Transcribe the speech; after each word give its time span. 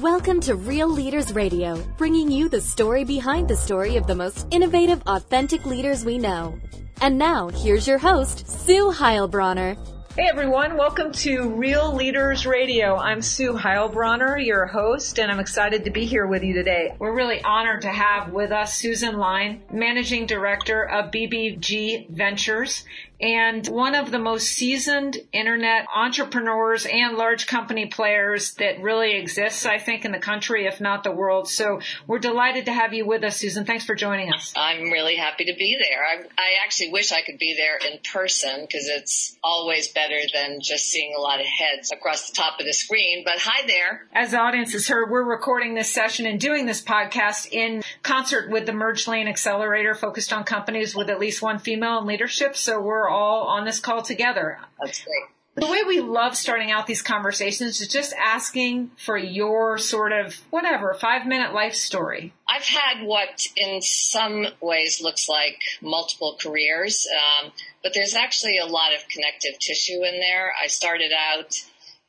Welcome 0.00 0.40
to 0.42 0.54
Real 0.54 0.88
Leaders 0.88 1.34
Radio, 1.34 1.76
bringing 1.98 2.30
you 2.30 2.48
the 2.48 2.62
story 2.62 3.04
behind 3.04 3.48
the 3.48 3.56
story 3.56 3.96
of 3.96 4.06
the 4.06 4.14
most 4.14 4.46
innovative, 4.50 5.02
authentic 5.06 5.66
leaders 5.66 6.06
we 6.06 6.16
know. 6.16 6.58
And 7.02 7.18
now, 7.18 7.48
here's 7.48 7.86
your 7.86 7.98
host, 7.98 8.48
Sue 8.48 8.90
Heilbronner. 8.90 9.76
Hey 10.16 10.26
everyone, 10.26 10.78
welcome 10.78 11.12
to 11.12 11.50
Real 11.50 11.94
Leaders 11.94 12.46
Radio. 12.46 12.96
I'm 12.96 13.20
Sue 13.20 13.52
Heilbronner, 13.52 14.42
your 14.42 14.64
host, 14.64 15.18
and 15.18 15.30
I'm 15.30 15.38
excited 15.38 15.84
to 15.84 15.90
be 15.90 16.06
here 16.06 16.26
with 16.26 16.44
you 16.44 16.54
today. 16.54 16.96
We're 16.98 17.14
really 17.14 17.44
honored 17.44 17.82
to 17.82 17.90
have 17.90 18.32
with 18.32 18.52
us 18.52 18.72
Susan 18.78 19.18
Lyne, 19.18 19.62
Managing 19.70 20.24
Director 20.24 20.82
of 20.82 21.10
BBG 21.10 22.08
Ventures 22.08 22.86
and 23.20 23.66
one 23.68 23.94
of 23.94 24.10
the 24.10 24.18
most 24.18 24.48
seasoned 24.48 25.18
internet 25.32 25.86
entrepreneurs 25.94 26.86
and 26.86 27.16
large 27.16 27.46
company 27.46 27.86
players 27.86 28.54
that 28.54 28.80
really 28.80 29.16
exists, 29.16 29.66
I 29.66 29.78
think, 29.78 30.04
in 30.04 30.12
the 30.12 30.18
country, 30.18 30.66
if 30.66 30.80
not 30.80 31.04
the 31.04 31.10
world. 31.10 31.48
So 31.48 31.80
we're 32.06 32.18
delighted 32.18 32.64
to 32.66 32.72
have 32.72 32.94
you 32.94 33.06
with 33.06 33.22
us, 33.22 33.36
Susan. 33.36 33.66
Thanks 33.66 33.84
for 33.84 33.94
joining 33.94 34.32
us. 34.32 34.54
I'm 34.56 34.90
really 34.90 35.16
happy 35.16 35.44
to 35.44 35.54
be 35.58 35.76
there. 35.78 36.02
I, 36.02 36.22
I 36.38 36.64
actually 36.64 36.92
wish 36.92 37.12
I 37.12 37.20
could 37.20 37.38
be 37.38 37.54
there 37.56 37.76
in 37.76 37.98
person 38.12 38.62
because 38.62 38.88
it's 38.88 39.36
always 39.42 39.88
better 39.88 40.20
than 40.32 40.60
just 40.62 40.86
seeing 40.86 41.14
a 41.16 41.20
lot 41.20 41.40
of 41.40 41.46
heads 41.46 41.92
across 41.92 42.30
the 42.30 42.36
top 42.36 42.58
of 42.58 42.64
the 42.64 42.72
screen. 42.72 43.22
But 43.24 43.34
hi 43.38 43.66
there. 43.66 44.06
As 44.14 44.30
the 44.30 44.38
audience 44.38 44.72
has 44.72 44.88
heard, 44.88 45.10
we're 45.10 45.28
recording 45.28 45.74
this 45.74 45.92
session 45.92 46.26
and 46.26 46.40
doing 46.40 46.64
this 46.64 46.82
podcast 46.82 47.52
in 47.52 47.82
concert 48.02 48.50
with 48.50 48.64
the 48.64 48.72
Merge 48.72 49.06
Lane 49.06 49.28
Accelerator 49.28 49.94
focused 49.94 50.32
on 50.32 50.44
companies 50.44 50.96
with 50.96 51.10
at 51.10 51.20
least 51.20 51.42
one 51.42 51.58
female 51.58 51.98
in 51.98 52.06
leadership. 52.06 52.56
So 52.56 52.80
we're 52.80 53.09
all 53.10 53.48
on 53.48 53.64
this 53.64 53.80
call 53.80 54.02
together. 54.02 54.58
That's 54.80 55.02
great. 55.02 55.24
The 55.56 55.66
way 55.66 55.82
we 55.82 56.00
love 56.00 56.36
starting 56.36 56.70
out 56.70 56.86
these 56.86 57.02
conversations 57.02 57.80
is 57.80 57.88
just 57.88 58.14
asking 58.14 58.92
for 58.96 59.18
your 59.18 59.78
sort 59.78 60.12
of 60.12 60.34
whatever 60.50 60.94
five 60.94 61.26
minute 61.26 61.52
life 61.52 61.74
story. 61.74 62.32
I've 62.48 62.64
had 62.64 63.04
what 63.04 63.46
in 63.56 63.82
some 63.82 64.46
ways 64.62 65.02
looks 65.02 65.28
like 65.28 65.60
multiple 65.82 66.38
careers, 66.40 67.06
um, 67.44 67.52
but 67.82 67.92
there's 67.94 68.14
actually 68.14 68.58
a 68.58 68.66
lot 68.66 68.94
of 68.94 69.06
connective 69.08 69.58
tissue 69.58 70.04
in 70.04 70.20
there. 70.20 70.52
I 70.62 70.68
started 70.68 71.12
out 71.12 71.54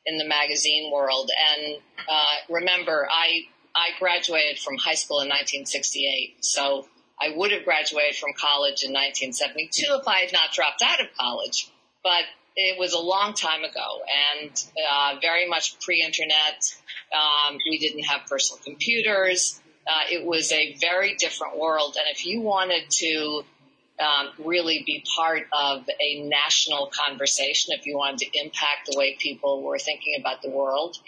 in 0.06 0.18
the 0.18 0.26
magazine 0.26 0.90
world, 0.92 1.30
and 1.56 1.76
uh, 2.08 2.34
remember, 2.48 3.08
I 3.10 3.42
I 3.74 3.90
graduated 3.98 4.60
from 4.60 4.76
high 4.76 4.94
school 4.94 5.20
in 5.20 5.28
1968, 5.28 6.44
so 6.44 6.86
I 7.22 7.36
would 7.36 7.52
have 7.52 7.64
graduated 7.64 8.16
from 8.16 8.32
college 8.32 8.82
in 8.82 8.90
1972 8.90 9.98
if 10.00 10.08
I 10.08 10.20
had 10.20 10.32
not 10.32 10.52
dropped 10.52 10.82
out 10.82 11.00
of 11.00 11.06
college. 11.16 11.70
But 12.02 12.24
it 12.56 12.78
was 12.78 12.92
a 12.92 12.98
long 12.98 13.34
time 13.34 13.64
ago 13.64 14.00
and 14.40 14.50
uh, 14.90 15.20
very 15.20 15.48
much 15.48 15.78
pre-internet. 15.80 16.74
Um, 17.14 17.58
we 17.70 17.78
didn't 17.78 18.04
have 18.04 18.22
personal 18.28 18.60
computers. 18.62 19.60
Uh, 19.86 20.10
it 20.10 20.26
was 20.26 20.52
a 20.52 20.76
very 20.80 21.14
different 21.16 21.58
world. 21.58 21.96
And 21.98 22.06
if 22.14 22.26
you 22.26 22.40
wanted 22.40 22.90
to 22.90 23.44
um, 24.00 24.28
really 24.44 24.82
be 24.84 25.04
part 25.16 25.44
of 25.52 25.88
a 26.00 26.22
national 26.22 26.90
conversation, 27.06 27.72
if 27.78 27.86
you 27.86 27.96
wanted 27.96 28.18
to 28.18 28.38
impact 28.38 28.90
the 28.90 28.98
way 28.98 29.16
people 29.18 29.62
were 29.62 29.78
thinking 29.78 30.16
about 30.18 30.42
the 30.42 30.50
world, 30.50 30.98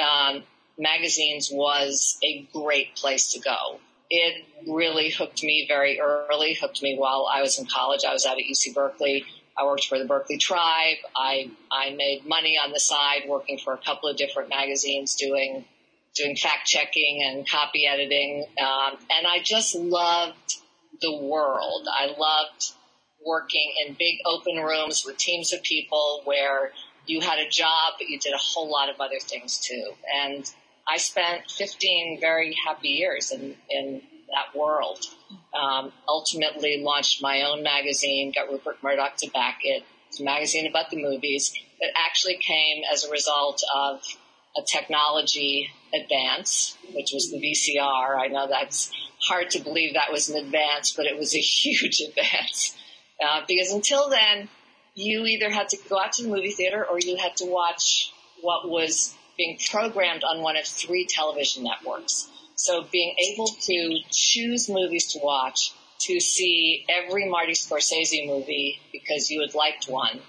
um, 0.00 0.42
magazines 0.78 1.50
was 1.52 2.16
a 2.24 2.48
great 2.52 2.94
place 2.96 3.32
to 3.32 3.40
go 3.40 3.80
it 4.10 4.44
really 4.66 5.10
hooked 5.10 5.42
me 5.42 5.66
very 5.68 6.00
early, 6.00 6.54
hooked 6.54 6.82
me 6.82 6.96
while 6.96 7.28
I 7.32 7.42
was 7.42 7.58
in 7.58 7.66
college. 7.66 8.02
I 8.06 8.12
was 8.12 8.26
out 8.26 8.38
at 8.38 8.44
UC 8.44 8.74
Berkeley. 8.74 9.24
I 9.58 9.64
worked 9.64 9.86
for 9.86 9.98
the 9.98 10.04
Berkeley 10.04 10.38
Tribe. 10.38 10.96
I, 11.16 11.50
I 11.70 11.90
made 11.90 12.26
money 12.26 12.58
on 12.62 12.72
the 12.72 12.80
side 12.80 13.22
working 13.28 13.58
for 13.58 13.72
a 13.72 13.78
couple 13.78 14.08
of 14.08 14.16
different 14.16 14.48
magazines 14.48 15.14
doing, 15.14 15.64
doing 16.14 16.36
fact 16.36 16.66
checking 16.66 17.22
and 17.24 17.48
copy 17.48 17.86
editing. 17.86 18.46
Um, 18.58 18.98
and 19.10 19.26
I 19.26 19.40
just 19.42 19.74
loved 19.74 20.56
the 21.00 21.16
world. 21.16 21.86
I 21.90 22.06
loved 22.06 22.72
working 23.24 23.72
in 23.86 23.94
big 23.94 24.16
open 24.26 24.56
rooms 24.56 25.04
with 25.06 25.16
teams 25.16 25.52
of 25.52 25.62
people 25.62 26.22
where 26.24 26.72
you 27.06 27.20
had 27.20 27.38
a 27.38 27.48
job, 27.48 27.94
but 27.98 28.08
you 28.08 28.18
did 28.18 28.32
a 28.32 28.38
whole 28.38 28.70
lot 28.70 28.88
of 28.88 29.00
other 29.00 29.18
things 29.20 29.58
too. 29.58 29.92
And 30.14 30.50
I 30.88 30.98
spent 30.98 31.50
15 31.50 32.18
very 32.20 32.54
happy 32.66 32.88
years 32.88 33.30
in, 33.30 33.56
in 33.70 34.02
that 34.28 34.58
world. 34.58 35.04
Um, 35.54 35.92
ultimately 36.08 36.82
launched 36.82 37.22
my 37.22 37.42
own 37.42 37.62
magazine, 37.62 38.32
got 38.34 38.50
Rupert 38.50 38.82
Murdoch 38.82 39.16
to 39.18 39.30
back 39.30 39.60
it. 39.62 39.84
It's 40.08 40.20
a 40.20 40.24
magazine 40.24 40.66
about 40.66 40.90
the 40.90 41.02
movies. 41.02 41.52
It 41.80 41.92
actually 41.96 42.36
came 42.36 42.82
as 42.92 43.04
a 43.04 43.10
result 43.10 43.62
of 43.74 44.00
a 44.56 44.62
technology 44.62 45.70
advance, 45.94 46.76
which 46.92 47.10
was 47.12 47.30
the 47.30 47.38
VCR. 47.38 48.18
I 48.18 48.28
know 48.28 48.46
that's 48.48 48.90
hard 49.26 49.50
to 49.50 49.60
believe 49.60 49.94
that 49.94 50.12
was 50.12 50.28
an 50.28 50.36
advance, 50.36 50.92
but 50.92 51.06
it 51.06 51.16
was 51.16 51.34
a 51.34 51.38
huge 51.40 52.00
advance. 52.00 52.76
Uh, 53.24 53.42
because 53.46 53.72
until 53.72 54.10
then, 54.10 54.48
you 54.94 55.24
either 55.24 55.50
had 55.50 55.68
to 55.70 55.78
go 55.88 55.98
out 55.98 56.12
to 56.12 56.22
the 56.22 56.28
movie 56.28 56.50
theater 56.50 56.84
or 56.84 56.98
you 57.00 57.16
had 57.16 57.36
to 57.36 57.46
watch 57.46 58.12
what 58.42 58.68
was 58.68 59.14
being 59.36 59.58
programmed 59.70 60.24
on 60.24 60.42
one 60.42 60.56
of 60.56 60.64
three 60.64 61.06
television 61.06 61.64
networks. 61.64 62.28
So 62.56 62.84
being 62.90 63.14
able 63.32 63.46
to 63.46 63.98
choose 64.10 64.68
movies 64.68 65.12
to 65.12 65.20
watch, 65.22 65.72
to 66.00 66.20
see 66.20 66.84
every 66.88 67.28
Marty 67.28 67.52
Scorsese 67.52 68.26
movie 68.26 68.78
because 68.92 69.30
you 69.30 69.40
had 69.40 69.54
liked 69.54 69.86
one, 69.86 70.20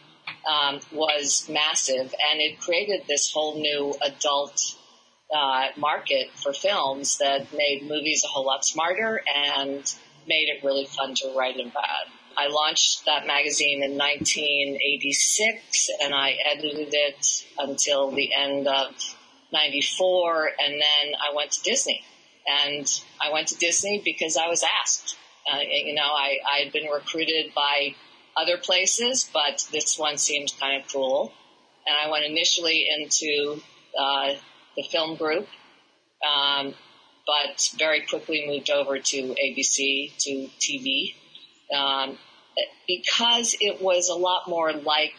um, 0.50 0.80
was 0.92 1.48
massive, 1.50 2.14
and 2.32 2.40
it 2.40 2.60
created 2.60 3.04
this 3.08 3.32
whole 3.32 3.60
new 3.60 3.94
adult 4.02 4.60
uh, 5.34 5.68
market 5.78 6.30
for 6.36 6.54
films 6.54 7.18
that 7.18 7.52
made 7.54 7.84
movies 7.84 8.24
a 8.24 8.28
whole 8.28 8.46
lot 8.46 8.64
smarter 8.64 9.22
and 9.36 9.96
made 10.28 10.48
it 10.50 10.64
really 10.64 10.86
fun 10.86 11.14
to 11.16 11.34
write 11.36 11.60
about. 11.60 12.08
I 12.38 12.48
launched 12.48 13.06
that 13.06 13.26
magazine 13.26 13.84
in 13.84 13.98
1986 13.98 15.90
and 16.04 16.14
I 16.14 16.32
edited 16.32 16.90
it 16.92 17.46
until 17.58 18.12
the 18.12 18.34
end 18.34 18.68
of 18.68 18.94
94 19.54 20.52
and 20.60 20.74
then 20.74 21.14
I 21.16 21.34
went 21.36 21.52
to 21.52 21.62
Disney. 21.64 22.02
And 22.48 22.88
I 23.22 23.32
went 23.32 23.48
to 23.50 23.58
Disney 23.58 24.02
because 24.04 24.38
I 24.38 24.48
was 24.48 24.64
asked. 24.82 25.18
Uh, 25.52 25.60
you 25.62 25.96
know, 25.96 26.04
I, 26.04 26.38
I 26.48 26.64
had 26.64 26.74
been 26.74 26.88
recruited 26.88 27.54
by 27.56 27.96
other 28.38 28.58
places, 28.58 29.30
but 29.34 29.66
this 29.72 29.98
one 29.98 30.18
seemed 30.18 30.54
kind 30.60 30.82
of 30.82 30.92
cool. 30.92 31.34
And 31.88 31.96
I 31.96 32.12
went 32.12 32.26
initially 32.26 32.88
into 32.88 33.62
uh, 33.98 34.34
the 34.76 34.84
film 34.84 35.16
group, 35.16 35.48
um, 36.28 36.74
but 37.26 37.72
very 37.78 38.02
quickly 38.02 38.46
moved 38.48 38.70
over 38.70 39.00
to 39.00 39.18
ABC, 39.18 40.16
to 40.20 40.50
TV 40.60 41.16
um, 41.74 42.18
because 42.88 43.56
it 43.60 43.82
was 43.82 44.10
a 44.10 44.16
lot 44.16 44.48
more 44.48 44.74
like 44.74 45.16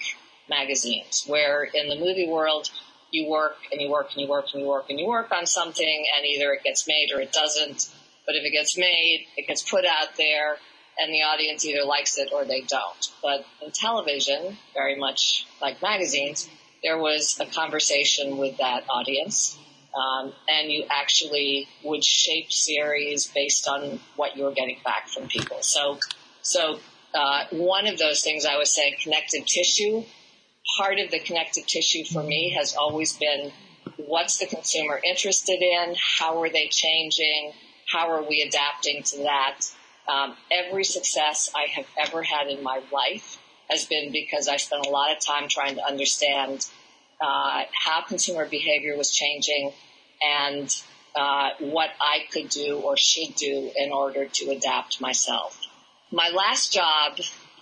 magazines, 0.49 1.25
where 1.27 1.65
in 1.65 1.89
the 1.89 1.97
movie 1.97 2.29
world, 2.29 2.71
you 3.11 3.29
work 3.29 3.57
and 3.73 3.81
you 3.81 3.91
work 3.91 4.11
and 4.13 4.23
you 4.23 4.29
work 4.29 4.47
and 4.53 4.63
you 4.63 4.69
work 4.69 4.87
and 4.91 4.99
you 4.99 5.07
work 5.07 5.31
on 5.33 5.47
something 5.47 6.07
and 6.17 6.27
either 6.27 6.53
it 6.53 6.63
gets 6.65 6.87
made 6.87 7.09
or 7.15 7.21
it 7.21 7.33
doesn't. 7.33 7.89
But 8.27 8.35
if 8.35 8.45
it 8.45 8.51
gets 8.51 8.77
made, 8.77 9.27
it 9.37 9.47
gets 9.47 9.69
put 9.69 9.85
out 9.85 10.17
there 10.17 10.57
and 10.99 11.13
the 11.13 11.23
audience 11.23 11.65
either 11.65 11.85
likes 11.85 12.19
it 12.19 12.31
or 12.33 12.45
they 12.45 12.63
don't. 12.63 13.13
But 13.23 13.45
in 13.63 13.71
television, 13.71 14.57
very 14.75 14.97
much 14.97 15.47
like 15.61 15.81
magazines, 15.83 16.49
there 16.83 16.99
was 16.99 17.39
a 17.41 17.47
conversation 17.47 18.39
with 18.39 18.59
that 18.59 18.85
audience. 18.89 19.59
Um, 19.95 20.33
and 20.49 20.71
you 20.71 20.85
actually 20.91 21.69
would 21.83 22.05
shape 22.05 22.53
series 22.53 23.29
based 23.29 23.67
on 23.67 23.99
what 24.17 24.37
you 24.37 24.45
were 24.45 24.53
getting 24.53 24.79
back 24.85 25.09
from 25.09 25.27
people. 25.27 25.59
So 25.63 25.99
so 26.47 26.79
uh, 27.13 27.45
one 27.51 27.89
of 27.89 27.99
those 27.99 28.23
things 28.23 28.47
I 28.47 28.57
was 28.57 28.73
saying, 28.73 28.97
connective 29.03 29.45
tissue. 29.47 30.05
Part 30.79 31.01
of 31.01 31.11
the 31.11 31.19
connective 31.19 31.67
tissue 31.67 32.05
for 32.05 32.23
me 32.23 32.55
has 32.57 32.77
always 32.77 33.15
been 33.15 33.51
what's 33.97 34.39
the 34.39 34.47
consumer 34.47 35.01
interested 35.05 35.61
in? 35.61 35.97
How 36.19 36.41
are 36.43 36.49
they 36.49 36.69
changing? 36.69 37.53
How 37.91 38.13
are 38.13 38.23
we 38.23 38.43
adapting 38.43 39.03
to 39.03 39.19
that? 39.25 39.59
Um, 40.07 40.37
every 40.53 40.85
success 40.85 41.51
I 41.53 41.67
have 41.73 41.87
ever 41.99 42.23
had 42.23 42.47
in 42.47 42.63
my 42.63 42.81
life 42.93 43.39
has 43.69 43.87
been 43.87 44.13
because 44.13 44.47
I 44.47 44.57
spent 44.57 44.87
a 44.87 44.91
lot 44.91 45.11
of 45.11 45.19
time 45.19 45.49
trying 45.49 45.75
to 45.77 45.85
understand 45.85 46.65
uh, 47.21 47.65
how 47.73 48.03
consumer 48.03 48.47
behavior 48.47 48.97
was 48.97 49.11
changing 49.11 49.73
and 50.23 50.83
uh, 51.17 51.51
what 51.59 51.91
I 52.01 52.27
could 52.31 52.51
do 52.51 52.79
or 52.79 52.97
should 52.97 53.35
do 53.35 53.73
in 53.75 53.91
order 53.91 54.27
to 54.27 54.51
adapt 54.51 55.01
myself 55.01 55.66
my 56.13 56.31
last 56.31 56.73
job 56.73 57.19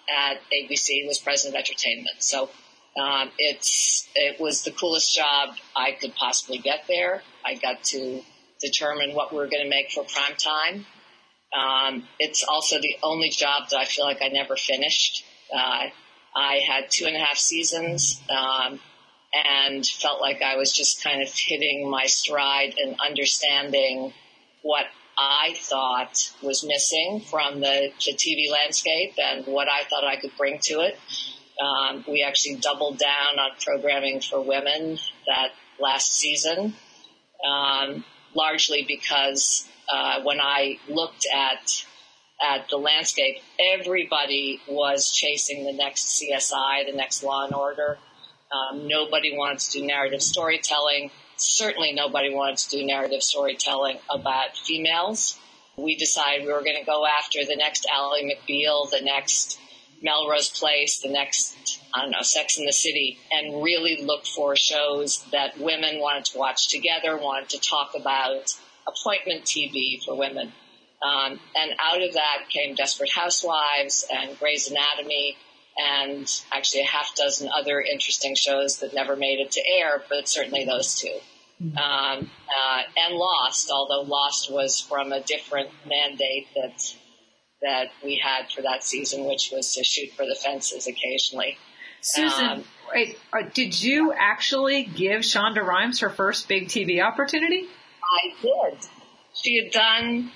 at 0.09 0.39
ABC 0.53 1.07
was 1.07 1.19
president 1.19 1.57
of 1.57 1.59
entertainment. 1.61 2.17
So 2.23 2.51
um, 2.97 3.31
it's 3.39 4.09
it 4.15 4.41
was 4.41 4.63
the 4.63 4.71
coolest 4.71 5.15
job 5.15 5.57
I 5.75 5.93
could 5.93 6.15
possibly 6.15 6.59
get 6.59 6.85
there. 6.89 7.23
I 7.45 7.55
got 7.55 7.83
to 7.85 8.23
determine 8.61 9.15
what 9.15 9.33
we 9.33 9.39
were 9.39 9.49
going 9.49 9.65
to 9.65 9.69
make 9.69 9.91
for 9.91 10.05
prime 10.05 10.37
time. 10.37 10.87
Um, 11.55 12.09
it's 12.19 12.45
also 12.49 12.81
the 12.81 12.97
only 13.03 13.31
job 13.31 13.69
that 13.71 13.79
I 13.79 13.85
feel 13.85 14.05
like 14.05 14.23
I 14.23 14.29
never 14.29 14.57
finished. 14.57 15.25
Uh, 15.55 15.89
I 16.37 16.61
had 16.67 16.91
two 16.91 17.07
and 17.07 17.15
a 17.15 17.19
half 17.19 17.37
seasons, 17.37 18.21
um, 18.29 18.81
and 19.35 19.87
felt 19.87 20.21
like 20.21 20.43
I 20.43 20.57
was 20.57 20.73
just 20.73 21.03
kind 21.03 21.23
of 21.23 21.33
hitting 21.33 21.89
my 21.89 22.07
stride 22.07 22.75
and 22.77 22.97
understanding 23.01 24.13
what 24.63 24.87
I 25.17 25.55
thought 25.57 26.33
was 26.43 26.65
missing 26.65 27.23
from 27.31 27.61
the, 27.61 27.91
the 28.05 28.13
TV 28.13 28.51
landscape 28.51 29.15
and 29.19 29.47
what 29.47 29.69
I 29.69 29.85
thought 29.85 30.05
I 30.05 30.17
could 30.17 30.33
bring 30.37 30.59
to 30.65 30.81
it. 30.81 30.99
Um, 31.61 32.05
we 32.09 32.23
actually 32.23 32.57
doubled 32.57 32.99
down 32.99 33.39
on 33.39 33.51
programming 33.65 34.21
for 34.21 34.41
women 34.41 34.99
that 35.27 35.53
last 35.79 36.15
season, 36.15 36.75
um, 37.49 38.05
largely 38.35 38.85
because 38.87 39.69
uh, 39.93 40.23
when 40.23 40.41
I 40.41 40.79
looked 40.89 41.27
at 41.33 41.85
at 42.43 42.69
the 42.69 42.77
landscape, 42.77 43.37
everybody 43.75 44.61
was 44.69 45.13
chasing 45.13 45.65
the 45.65 45.73
next 45.73 46.21
CSI, 46.21 46.87
the 46.87 46.97
next 46.97 47.23
Law 47.23 47.45
and 47.45 47.55
Order. 47.55 47.99
Um, 48.53 48.89
nobody 48.89 49.37
wanted 49.37 49.61
to 49.61 49.79
do 49.79 49.87
narrative 49.87 50.23
storytelling. 50.23 51.11
Certainly, 51.37 51.93
nobody 51.93 52.33
wanted 52.33 52.59
to 52.59 52.71
do 52.79 52.87
narrative 52.87 53.23
storytelling 53.23 53.99
about 54.11 54.57
females. 54.57 55.39
We 55.77 55.97
decided 55.97 56.47
we 56.47 56.53
were 56.53 56.63
going 56.63 56.79
to 56.79 56.87
go 56.87 57.05
after 57.07 57.45
the 57.45 57.57
next 57.57 57.87
Ally 57.93 58.23
McBeal, 58.23 58.91
the 58.91 59.01
next 59.03 59.59
Melrose 60.03 60.51
Place, 60.51 61.01
the 61.01 61.09
next, 61.09 61.81
I 61.93 62.03
don't 62.03 62.11
know, 62.11 62.23
Sex 62.23 62.59
in 62.59 62.67
the 62.67 62.73
City, 62.73 63.19
and 63.33 63.63
really 63.63 63.99
look 64.03 64.27
for 64.27 64.55
shows 64.55 65.25
that 65.33 65.59
women 65.59 65.99
wanted 65.99 66.27
to 66.27 66.39
watch 66.39 66.69
together, 66.69 67.17
wanted 67.17 67.49
to 67.51 67.59
talk 67.59 67.93
about 67.97 68.55
appointment 68.87 69.45
TV 69.45 70.05
for 70.05 70.17
women. 70.17 70.53
Um, 71.03 71.41
and 71.57 71.73
out 71.81 72.03
of 72.03 72.15
that 72.15 72.45
came 72.49 72.75
Desperate 72.75 73.11
Housewives 73.11 74.07
and 74.11 74.39
Grey's 74.39 74.71
Anatomy 74.71 75.37
and 75.77 76.29
actually 76.53 76.83
a 76.83 76.87
half 76.87 77.15
dozen 77.17 77.49
other 77.49 77.81
interesting 77.81 78.35
shows 78.35 78.79
that 78.79 78.95
never 78.95 79.17
made 79.17 79.41
it 79.41 79.53
to 79.53 79.63
air, 79.69 80.03
but 80.09 80.29
certainly 80.29 80.65
those 80.65 80.95
2 81.01 81.09
mm-hmm. 81.63 81.77
um, 81.77 82.31
uh, 82.49 82.83
and 82.97 83.15
Lost, 83.15 83.71
although 83.71 84.03
Lost 84.03 84.53
was 84.53 84.81
from 84.81 85.13
a 85.13 85.21
different 85.21 85.71
mandate 85.87 86.47
that 86.55 86.95
that 87.63 87.89
we 88.05 88.21
had 88.23 88.51
for 88.53 88.61
that 88.63 88.85
season, 88.85 89.25
which 89.25 89.51
was 89.51 89.75
to 89.75 89.83
shoot 89.83 90.13
for 90.13 90.27
the 90.27 90.35
fences 90.35 90.87
occasionally. 90.87 91.57
Susan, 92.03 92.45
um, 92.45 92.65
wait, 92.95 93.19
uh, 93.33 93.39
did 93.55 93.83
you 93.83 94.13
actually 94.13 94.85
give 94.85 95.23
Shonda 95.23 95.63
Rhimes 95.63 96.01
her 96.01 96.11
first 96.11 96.47
big 96.47 96.69
TV 96.69 97.03
opportunity? 97.03 97.65
I 97.65 98.43
did. 98.43 98.79
She 99.33 99.63
had 99.63 99.73
done, 99.73 100.31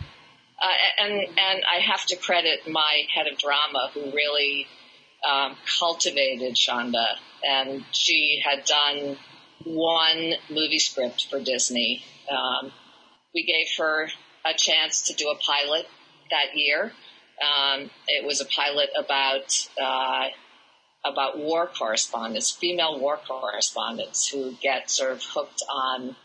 uh, 0.60 1.04
and 1.04 1.12
and 1.12 1.62
I 1.70 1.80
have 1.80 2.06
to 2.06 2.16
credit 2.16 2.66
my 2.66 3.02
head 3.14 3.26
of 3.30 3.38
drama 3.38 3.90
who 3.92 4.10
really 4.12 4.66
um, 5.26 5.56
cultivated 5.78 6.54
Shonda, 6.54 7.06
and 7.46 7.84
she 7.92 8.42
had 8.44 8.64
done 8.64 9.16
one 9.64 10.34
movie 10.50 10.78
script 10.78 11.26
for 11.30 11.40
Disney. 11.40 12.02
Um, 12.30 12.72
we 13.34 13.44
gave 13.44 13.66
her 13.78 14.08
a 14.44 14.54
chance 14.56 15.02
to 15.08 15.14
do 15.14 15.28
a 15.28 15.36
pilot 15.36 15.86
that 16.30 16.56
year, 16.56 16.92
um, 17.40 17.90
it 18.08 18.26
was 18.26 18.40
a 18.40 18.44
pilot 18.44 18.90
about 18.98 19.68
uh, 19.80 20.28
about 21.04 21.38
war 21.38 21.66
correspondents, 21.68 22.50
female 22.50 22.98
war 22.98 23.18
correspondents 23.26 24.28
who 24.28 24.54
get 24.60 24.90
sort 24.90 25.12
of 25.12 25.22
hooked 25.22 25.62
on 25.70 26.16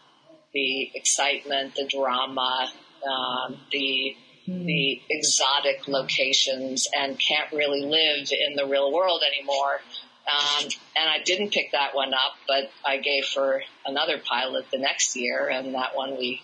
the 0.54 0.92
excitement, 0.96 1.76
the 1.76 1.88
drama, 1.88 2.72
um, 3.08 3.60
the. 3.72 4.16
The 4.46 5.02
exotic 5.10 5.88
locations, 5.88 6.88
and 6.98 7.18
can't 7.20 7.52
really 7.54 7.86
live 7.86 8.28
in 8.48 8.56
the 8.56 8.66
real 8.66 8.92
world 8.92 9.22
anymore. 9.26 9.80
Um, 10.26 10.70
and 10.96 11.10
I 11.10 11.20
didn't 11.24 11.52
pick 11.52 11.72
that 11.74 11.96
one 11.96 12.14
up, 12.14 12.34
but 12.48 12.72
I 12.86 12.98
gave 12.98 13.26
her 13.36 13.62
another 13.86 14.18
pilot 14.18 14.66
the 14.72 14.80
next 14.80 15.16
year, 15.16 15.50
and 15.50 15.76
that 15.76 15.96
one 15.96 16.18
we 16.18 16.42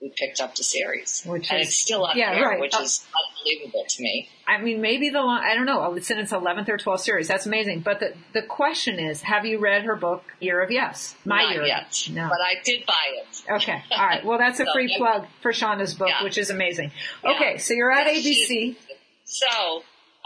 we 0.00 0.12
picked 0.16 0.40
up 0.40 0.54
the 0.54 0.62
series, 0.62 1.22
which 1.26 1.50
and 1.50 1.60
is, 1.60 1.68
it's 1.68 1.76
still 1.76 2.06
up 2.06 2.16
yeah, 2.16 2.34
there, 2.34 2.48
right. 2.48 2.60
which 2.60 2.74
is 2.80 3.06
unbelievable 3.38 3.84
to 3.86 4.02
me. 4.02 4.28
I 4.46 4.60
mean, 4.60 4.80
maybe 4.80 5.10
the 5.10 5.20
I 5.20 5.54
don't 5.54 5.66
know. 5.66 5.94
It's 5.94 6.10
in 6.10 6.18
its 6.18 6.32
eleventh 6.32 6.68
or 6.68 6.78
twelfth 6.78 7.02
series. 7.02 7.28
That's 7.28 7.46
amazing. 7.46 7.80
But 7.80 8.00
the 8.00 8.14
the 8.32 8.42
question 8.42 8.98
is, 8.98 9.22
have 9.22 9.44
you 9.44 9.58
read 9.58 9.82
her 9.82 9.96
book 9.96 10.24
Year 10.40 10.62
of 10.62 10.70
Yes? 10.70 11.14
My 11.24 11.42
Not 11.42 11.52
Year 11.52 11.66
yet, 11.66 12.08
no. 12.12 12.28
but 12.28 12.40
I 12.40 12.54
did 12.64 12.86
buy 12.86 12.94
it. 13.20 13.62
Okay, 13.62 13.82
all 13.90 14.06
right. 14.06 14.24
Well, 14.24 14.38
that's 14.38 14.58
a 14.58 14.64
so, 14.66 14.72
free 14.72 14.94
plug 14.96 15.26
for 15.42 15.52
Shonda's 15.52 15.94
book, 15.94 16.08
yeah. 16.08 16.24
which 16.24 16.38
is 16.38 16.50
amazing. 16.50 16.92
Yeah. 17.22 17.32
Okay, 17.32 17.58
so 17.58 17.74
you're 17.74 17.92
at 17.92 18.06
ABC. 18.06 18.76
So 19.24 19.46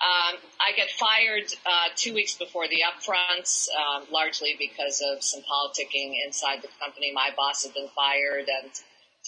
um, 0.05 0.39
I 0.61 0.73
get 0.77 0.91
fired 0.91 1.53
uh, 1.67 1.89
two 1.97 2.15
weeks 2.15 2.35
before 2.35 2.69
the 2.69 2.83
upfronts, 2.83 3.69
um, 3.71 4.05
largely 4.11 4.57
because 4.59 5.03
of 5.13 5.23
some 5.23 5.41
politicking 5.43 6.15
inside 6.25 6.63
the 6.63 6.69
company. 6.81 7.13
My 7.13 7.31
boss 7.37 7.65
had 7.65 7.75
been 7.75 7.89
fired, 7.95 8.49
and 8.49 8.71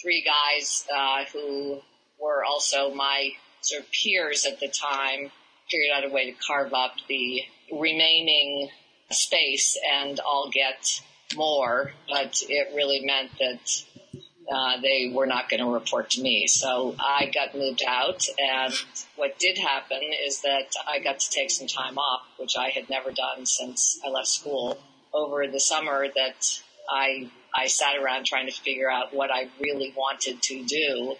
three 0.01 0.23
guys 0.23 0.85
uh, 0.95 1.25
who 1.33 1.79
were 2.19 2.43
also 2.43 2.93
my 2.93 3.31
sort 3.61 3.83
of 3.83 3.91
peers 3.91 4.45
at 4.45 4.59
the 4.59 4.67
time 4.67 5.31
figured 5.69 5.91
out 5.95 6.05
a 6.05 6.09
way 6.13 6.31
to 6.31 6.37
carve 6.47 6.73
up 6.73 6.93
the 7.09 7.41
remaining 7.71 8.69
space 9.11 9.77
and 9.93 10.19
all 10.19 10.49
get 10.53 11.01
more, 11.35 11.91
but 12.09 12.41
it 12.47 12.73
really 12.75 13.01
meant 13.03 13.31
that 13.39 13.83
uh, 14.49 14.79
they 14.81 15.11
were 15.13 15.25
not 15.25 15.49
going 15.49 15.59
to 15.59 15.69
report 15.69 16.11
to 16.11 16.21
me. 16.21 16.47
So 16.47 16.95
I 16.99 17.29
got 17.33 17.53
moved 17.53 17.83
out, 17.85 18.23
and 18.39 18.73
what 19.17 19.37
did 19.39 19.57
happen 19.57 20.01
is 20.25 20.41
that 20.41 20.73
I 20.87 20.99
got 20.99 21.19
to 21.19 21.29
take 21.29 21.51
some 21.51 21.67
time 21.67 21.97
off, 21.97 22.21
which 22.39 22.55
I 22.57 22.69
had 22.69 22.89
never 22.89 23.11
done 23.11 23.45
since 23.45 23.99
I 24.05 24.09
left 24.09 24.27
school. 24.27 24.77
Over 25.13 25.47
the 25.47 25.59
summer, 25.59 26.05
that 26.15 26.61
I 26.89 27.29
I 27.55 27.67
sat 27.67 27.95
around 27.97 28.25
trying 28.25 28.47
to 28.47 28.51
figure 28.53 28.89
out 28.89 29.13
what 29.13 29.31
I 29.31 29.49
really 29.59 29.93
wanted 29.95 30.41
to 30.43 30.63
do. 30.63 31.15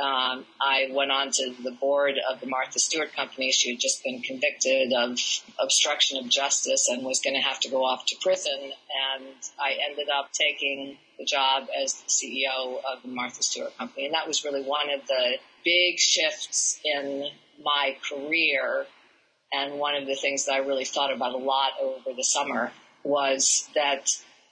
Um, 0.00 0.46
I 0.60 0.88
went 0.92 1.10
on 1.10 1.30
to 1.32 1.54
the 1.62 1.72
board 1.72 2.14
of 2.30 2.40
the 2.40 2.46
Martha 2.46 2.78
Stewart 2.78 3.12
Company. 3.14 3.52
She 3.52 3.72
had 3.72 3.80
just 3.80 4.02
been 4.02 4.22
convicted 4.22 4.92
of 4.94 5.18
obstruction 5.58 6.18
of 6.18 6.28
justice 6.28 6.88
and 6.88 7.04
was 7.04 7.20
going 7.20 7.34
to 7.34 7.42
have 7.42 7.60
to 7.60 7.68
go 7.70 7.84
off 7.84 8.06
to 8.06 8.16
prison. 8.22 8.58
And 8.62 9.34
I 9.58 9.76
ended 9.90 10.08
up 10.08 10.30
taking 10.32 10.96
the 11.18 11.26
job 11.26 11.64
as 11.82 11.94
the 11.94 12.08
CEO 12.08 12.78
of 12.78 13.02
the 13.02 13.08
Martha 13.08 13.42
Stewart 13.42 13.76
Company. 13.76 14.06
And 14.06 14.14
that 14.14 14.26
was 14.26 14.42
really 14.42 14.62
one 14.62 14.90
of 14.90 15.06
the 15.06 15.34
big 15.64 15.98
shifts 15.98 16.80
in 16.82 17.28
my 17.62 17.96
career. 18.08 18.86
And 19.52 19.78
one 19.78 19.96
of 19.96 20.06
the 20.06 20.16
things 20.16 20.46
that 20.46 20.52
I 20.52 20.58
really 20.58 20.86
thought 20.86 21.12
about 21.12 21.34
a 21.34 21.38
lot 21.38 21.72
over 21.82 22.16
the 22.16 22.24
summer 22.24 22.72
was 23.02 23.68
that 23.74 24.08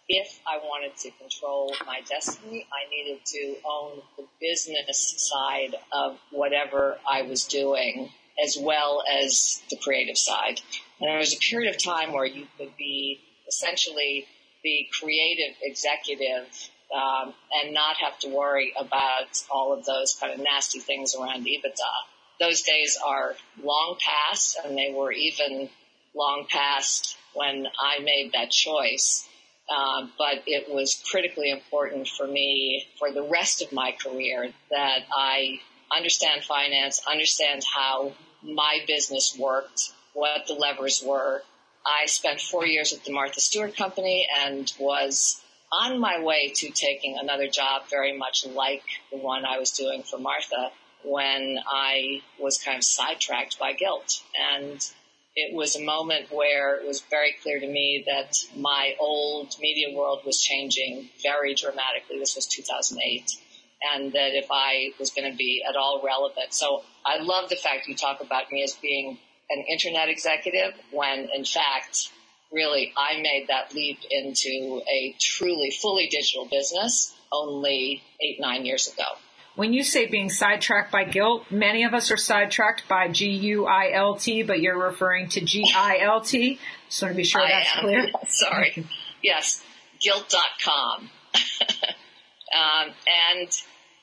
if 0.08 0.40
I 0.46 0.58
wanted 0.58 0.96
to 0.98 1.10
control 1.12 1.74
my 1.86 2.00
destiny, 2.08 2.66
I 2.72 2.88
needed 2.90 3.24
to 3.26 3.56
own 3.68 4.00
the 4.16 4.24
business 4.40 5.14
side 5.18 5.74
of 5.92 6.18
whatever 6.30 6.98
I 7.08 7.22
was 7.22 7.44
doing 7.44 8.10
as 8.42 8.56
well 8.58 9.02
as 9.20 9.60
the 9.70 9.76
creative 9.76 10.16
side. 10.16 10.60
And 11.00 11.08
there 11.08 11.18
was 11.18 11.34
a 11.34 11.38
period 11.38 11.74
of 11.74 11.82
time 11.82 12.12
where 12.12 12.24
you 12.24 12.46
could 12.56 12.76
be 12.76 13.20
essentially 13.48 14.26
the 14.62 14.86
creative 14.98 15.56
executive 15.62 16.46
um, 16.94 17.34
and 17.52 17.74
not 17.74 17.96
have 17.96 18.18
to 18.20 18.28
worry 18.28 18.72
about 18.78 19.44
all 19.50 19.72
of 19.72 19.84
those 19.84 20.16
kind 20.18 20.32
of 20.32 20.40
nasty 20.40 20.78
things 20.78 21.14
around 21.14 21.44
EBITDA. 21.46 21.92
Those 22.40 22.62
days 22.62 22.96
are 23.04 23.34
long 23.62 23.96
past, 24.00 24.58
and 24.64 24.76
they 24.76 24.94
were 24.96 25.12
even 25.12 25.68
long 26.14 26.46
past 26.48 27.16
when 27.34 27.66
I 27.78 27.98
made 28.02 28.32
that 28.32 28.50
choice. 28.50 29.28
Uh, 29.68 30.06
but 30.16 30.42
it 30.46 30.72
was 30.72 31.02
critically 31.10 31.50
important 31.50 32.08
for 32.08 32.26
me 32.26 32.86
for 32.98 33.12
the 33.12 33.22
rest 33.22 33.62
of 33.62 33.70
my 33.72 33.92
career 33.92 34.50
that 34.70 35.00
I 35.14 35.60
understand 35.94 36.42
finance, 36.44 37.02
understand 37.10 37.62
how 37.74 38.12
my 38.42 38.78
business 38.86 39.36
worked, 39.38 39.92
what 40.14 40.46
the 40.46 40.54
levers 40.54 41.02
were. 41.04 41.42
I 41.86 42.06
spent 42.06 42.40
four 42.40 42.66
years 42.66 42.92
at 42.92 43.04
the 43.04 43.12
Martha 43.12 43.40
Stewart 43.40 43.76
Company 43.76 44.26
and 44.38 44.72
was 44.78 45.42
on 45.70 45.98
my 45.98 46.20
way 46.20 46.52
to 46.56 46.70
taking 46.70 47.18
another 47.18 47.48
job 47.48 47.82
very 47.90 48.16
much 48.16 48.46
like 48.46 48.82
the 49.10 49.18
one 49.18 49.44
I 49.44 49.58
was 49.58 49.72
doing 49.72 50.02
for 50.02 50.18
Martha 50.18 50.70
when 51.04 51.58
I 51.66 52.22
was 52.40 52.58
kind 52.58 52.78
of 52.78 52.84
sidetracked 52.84 53.58
by 53.58 53.72
Gilt. 53.72 54.22
And 54.54 54.84
it 55.40 55.54
was 55.54 55.76
a 55.76 55.84
moment 55.84 56.32
where 56.32 56.74
it 56.80 56.86
was 56.86 57.00
very 57.10 57.36
clear 57.42 57.60
to 57.60 57.66
me 57.66 58.04
that 58.08 58.36
my 58.56 58.94
old 58.98 59.54
media 59.60 59.96
world 59.96 60.22
was 60.26 60.40
changing 60.40 61.08
very 61.22 61.54
dramatically. 61.54 62.18
This 62.18 62.34
was 62.34 62.46
2008. 62.46 63.30
And 63.94 64.12
that 64.14 64.34
if 64.34 64.48
I 64.50 64.90
was 64.98 65.10
going 65.10 65.30
to 65.30 65.36
be 65.36 65.62
at 65.68 65.76
all 65.76 66.02
relevant. 66.04 66.52
So 66.52 66.82
I 67.06 67.22
love 67.22 67.48
the 67.48 67.54
fact 67.54 67.86
you 67.86 67.94
talk 67.94 68.20
about 68.20 68.50
me 68.50 68.64
as 68.64 68.72
being 68.74 69.18
an 69.48 69.64
internet 69.70 70.08
executive 70.08 70.74
when 70.90 71.28
in 71.32 71.44
fact, 71.44 72.10
really 72.52 72.92
I 72.96 73.20
made 73.20 73.46
that 73.48 73.72
leap 73.72 74.00
into 74.10 74.82
a 74.90 75.14
truly 75.20 75.70
fully 75.70 76.08
digital 76.08 76.46
business 76.46 77.14
only 77.30 78.02
eight, 78.20 78.40
nine 78.40 78.66
years 78.66 78.92
ago. 78.92 79.04
When 79.58 79.72
you 79.72 79.82
say 79.82 80.06
being 80.06 80.30
sidetracked 80.30 80.92
by 80.92 81.02
guilt, 81.02 81.50
many 81.50 81.82
of 81.82 81.92
us 81.92 82.12
are 82.12 82.16
sidetracked 82.16 82.86
by 82.86 83.08
G-U-I-L-T, 83.08 84.44
but 84.44 84.60
you're 84.60 84.78
referring 84.78 85.30
to 85.30 85.40
G-I-L-T. 85.40 86.60
Just 86.88 87.02
want 87.02 87.12
to 87.12 87.16
be 87.16 87.24
sure 87.24 87.40
I 87.40 87.48
that's 87.48 87.76
am. 87.76 87.82
clear. 87.82 88.10
Sorry. 88.28 88.86
yes. 89.20 89.64
Gilt.com. 90.00 91.10
um, 91.34 92.92
and 93.34 93.48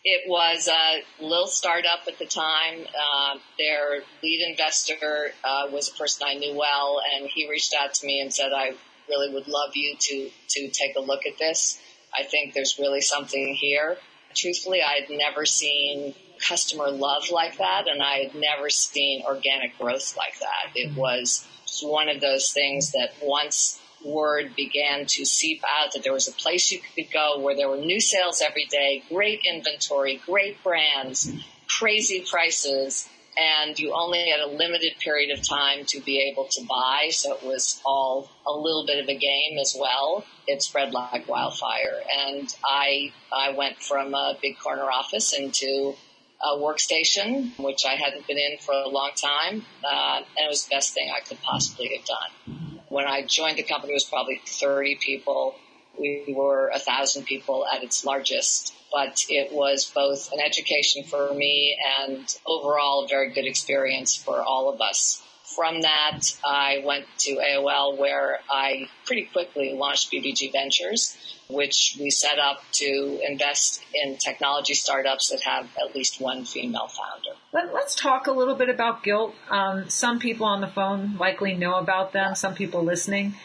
it 0.03 0.23
was 0.27 0.67
a 0.67 1.23
little 1.23 1.47
startup 1.47 2.01
at 2.05 2.19
the 2.19 2.25
time. 2.25 2.81
Uh, 2.81 3.37
their 3.57 4.01
lead 4.21 4.45
investor 4.49 5.31
uh, 5.41 5.69
was 5.71 5.87
a 5.87 5.93
person 5.97 6.27
I 6.27 6.33
knew 6.33 6.53
well, 6.53 6.99
and 7.15 7.29
he 7.33 7.49
reached 7.49 7.73
out 7.81 7.93
to 7.93 8.05
me 8.05 8.19
and 8.19 8.33
said, 8.33 8.51
"I 8.53 8.73
really 9.07 9.33
would 9.33 9.47
love 9.47 9.71
you 9.73 9.95
to 9.97 10.29
to 10.49 10.67
take 10.67 10.97
a 10.97 10.99
look 10.99 11.25
at 11.25 11.37
this. 11.39 11.79
I 12.13 12.23
think 12.23 12.53
there's 12.53 12.77
really 12.77 12.99
something 12.99 13.55
here." 13.55 13.97
Truthfully, 14.35 14.81
I 14.81 14.99
had 15.01 15.09
never 15.09 15.45
seen 15.45 16.13
customer 16.39 16.89
love 16.89 17.29
like 17.31 17.57
that, 17.57 17.87
and 17.87 18.01
I 18.01 18.25
had 18.25 18.35
never 18.35 18.69
seen 18.69 19.23
organic 19.25 19.77
growth 19.77 20.15
like 20.17 20.39
that. 20.39 20.75
It 20.75 20.89
mm-hmm. 20.89 20.99
was 20.99 21.47
one 21.81 22.09
of 22.09 22.21
those 22.21 22.51
things 22.51 22.91
that 22.91 23.11
once 23.21 23.79
word 24.03 24.55
began 24.55 25.05
to 25.07 25.25
seep 25.25 25.61
out 25.67 25.93
that 25.93 26.03
there 26.03 26.13
was 26.13 26.27
a 26.27 26.31
place 26.31 26.71
you 26.71 26.79
could 26.95 27.11
go 27.11 27.39
where 27.39 27.55
there 27.55 27.69
were 27.69 27.77
new 27.77 27.99
sales 27.99 28.41
every 28.47 28.65
day, 28.65 29.03
great 29.09 29.41
inventory, 29.45 30.21
great 30.25 30.63
brands, 30.63 31.31
crazy 31.67 32.23
prices, 32.29 33.09
and 33.37 33.77
you 33.77 33.93
only 33.93 34.29
had 34.29 34.39
a 34.39 34.47
limited 34.47 34.93
period 34.99 35.37
of 35.37 35.47
time 35.47 35.85
to 35.87 35.99
be 35.99 36.19
able 36.31 36.45
to 36.51 36.61
buy. 36.65 37.09
So 37.11 37.35
it 37.35 37.43
was 37.43 37.81
all 37.85 38.29
a 38.45 38.51
little 38.51 38.85
bit 38.85 39.03
of 39.03 39.09
a 39.09 39.15
game 39.15 39.57
as 39.59 39.75
well. 39.79 40.25
It 40.47 40.61
spread 40.61 40.93
like 40.93 41.27
wildfire. 41.27 42.01
And 42.27 42.53
I, 42.65 43.11
I 43.33 43.51
went 43.51 43.77
from 43.81 44.13
a 44.13 44.37
big 44.41 44.57
corner 44.59 44.83
office 44.83 45.33
into 45.33 45.95
a 46.41 46.57
workstation, 46.57 47.57
which 47.59 47.85
I 47.85 47.95
hadn't 47.95 48.27
been 48.27 48.37
in 48.37 48.57
for 48.59 48.73
a 48.73 48.87
long 48.87 49.11
time. 49.15 49.65
Uh, 49.83 50.17
and 50.37 50.45
it 50.45 50.49
was 50.49 50.65
the 50.65 50.75
best 50.75 50.93
thing 50.93 51.11
I 51.15 51.21
could 51.21 51.41
possibly 51.41 51.95
have 51.95 52.05
done 52.05 52.65
when 52.89 53.05
I 53.05 53.23
joined 53.23 53.57
the 53.57 53.63
company, 53.63 53.91
it 53.91 53.95
was 53.95 54.03
probably 54.05 54.41
30 54.45 54.95
people. 55.01 55.55
We 55.99 56.25
were 56.35 56.71
a 56.73 56.79
thousand 56.79 57.25
people 57.25 57.65
at 57.65 57.83
its 57.83 58.05
largest, 58.05 58.73
but 58.91 59.25
it 59.29 59.53
was 59.53 59.91
both 59.93 60.31
an 60.31 60.39
education 60.39 61.03
for 61.03 61.33
me 61.33 61.77
and 61.99 62.25
overall 62.45 63.05
a 63.05 63.07
very 63.07 63.31
good 63.33 63.45
experience 63.45 64.15
for 64.15 64.41
all 64.41 64.69
of 64.73 64.81
us. 64.81 65.21
From 65.55 65.81
that, 65.81 66.21
I 66.43 66.81
went 66.83 67.05
to 67.19 67.35
AOL 67.35 67.97
where 67.97 68.39
I 68.49 68.89
pretty 69.05 69.25
quickly 69.25 69.73
launched 69.73 70.11
BBG 70.11 70.51
Ventures, 70.51 71.15
which 71.49 71.97
we 71.99 72.09
set 72.09 72.39
up 72.39 72.61
to 72.73 73.21
invest 73.25 73.81
in 73.93 74.17
technology 74.17 74.73
startups 74.73 75.29
that 75.29 75.41
have 75.41 75.69
at 75.77 75.95
least 75.95 76.19
one 76.19 76.45
female 76.45 76.87
founder. 76.87 77.37
Let, 77.53 77.73
us 77.73 77.95
talk 77.95 78.27
a 78.27 78.31
little 78.31 78.55
bit 78.55 78.69
about 78.69 79.03
Gilt. 79.03 79.35
Um, 79.49 79.89
some 79.89 80.19
people 80.19 80.45
on 80.45 80.61
the 80.61 80.67
phone 80.67 81.17
likely 81.17 81.53
know 81.53 81.75
about 81.75 82.11
them, 82.11 82.35
some 82.35 82.55
people 82.55 82.83
listening. 82.83 83.35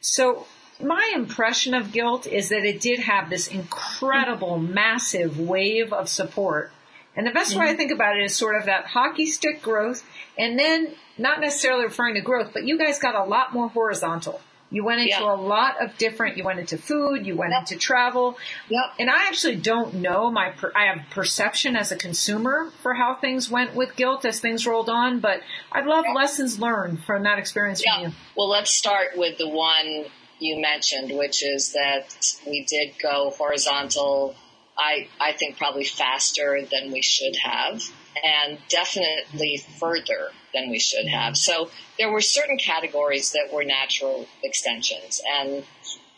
So, 0.00 0.46
my 0.82 1.12
impression 1.14 1.74
of 1.74 1.92
Gilt 1.92 2.26
is 2.26 2.48
that 2.50 2.64
it 2.64 2.80
did 2.80 3.00
have 3.00 3.30
this 3.30 3.48
incredible, 3.48 4.58
massive 4.58 5.38
wave 5.38 5.92
of 5.92 6.08
support. 6.08 6.72
And 7.16 7.26
the 7.26 7.32
best 7.32 7.50
mm-hmm. 7.50 7.60
way 7.60 7.66
I 7.66 7.68
mm-hmm. 7.70 7.78
think 7.78 7.92
about 7.92 8.16
it 8.16 8.24
is 8.24 8.36
sort 8.36 8.56
of 8.56 8.66
that 8.66 8.86
hockey 8.86 9.26
stick 9.26 9.62
growth 9.62 10.04
and 10.38 10.58
then 10.58 10.94
not 11.18 11.40
necessarily 11.40 11.84
referring 11.84 12.14
to 12.14 12.20
growth, 12.20 12.52
but 12.52 12.64
you 12.64 12.78
guys 12.78 12.98
got 12.98 13.14
a 13.14 13.24
lot 13.24 13.52
more 13.52 13.68
horizontal. 13.68 14.40
You 14.72 14.84
went 14.84 15.00
into 15.00 15.20
yeah. 15.20 15.32
a 15.32 15.34
lot 15.34 15.82
of 15.82 15.98
different, 15.98 16.36
you 16.36 16.44
went 16.44 16.60
into 16.60 16.78
food, 16.78 17.26
you 17.26 17.34
went 17.34 17.52
yep. 17.52 17.62
into 17.62 17.76
travel. 17.76 18.38
Yep. 18.68 18.84
And 19.00 19.10
I 19.10 19.26
actually 19.26 19.56
don't 19.56 19.94
know 19.94 20.30
my, 20.30 20.50
per, 20.50 20.72
I 20.76 20.84
have 20.86 21.10
perception 21.10 21.74
as 21.74 21.90
a 21.90 21.96
consumer 21.96 22.70
for 22.82 22.94
how 22.94 23.16
things 23.16 23.50
went 23.50 23.74
with 23.74 23.96
Gilt 23.96 24.24
as 24.24 24.38
things 24.38 24.66
rolled 24.68 24.88
on, 24.88 25.18
but 25.18 25.40
I'd 25.72 25.86
love 25.86 26.04
yep. 26.06 26.14
lessons 26.14 26.60
learned 26.60 27.02
from 27.02 27.24
that 27.24 27.40
experience 27.40 27.82
yeah. 27.84 27.94
from 27.96 28.04
you. 28.04 28.12
Well, 28.36 28.48
let's 28.48 28.70
start 28.70 29.16
with 29.16 29.38
the 29.38 29.48
one 29.48 30.04
you 30.40 30.60
mentioned, 30.60 31.16
which 31.16 31.44
is 31.44 31.72
that 31.72 32.14
we 32.46 32.64
did 32.64 32.94
go 33.00 33.30
horizontal. 33.36 34.34
I, 34.78 35.08
I 35.20 35.32
think 35.32 35.58
probably 35.58 35.84
faster 35.84 36.60
than 36.70 36.90
we 36.90 37.02
should 37.02 37.36
have 37.36 37.82
and 38.24 38.58
definitely 38.68 39.62
further 39.78 40.30
than 40.54 40.70
we 40.70 40.78
should 40.78 41.06
have. 41.06 41.36
So 41.36 41.70
there 41.98 42.10
were 42.10 42.20
certain 42.20 42.56
categories 42.56 43.32
that 43.32 43.52
were 43.52 43.64
natural 43.64 44.26
extensions. 44.42 45.20
And 45.38 45.64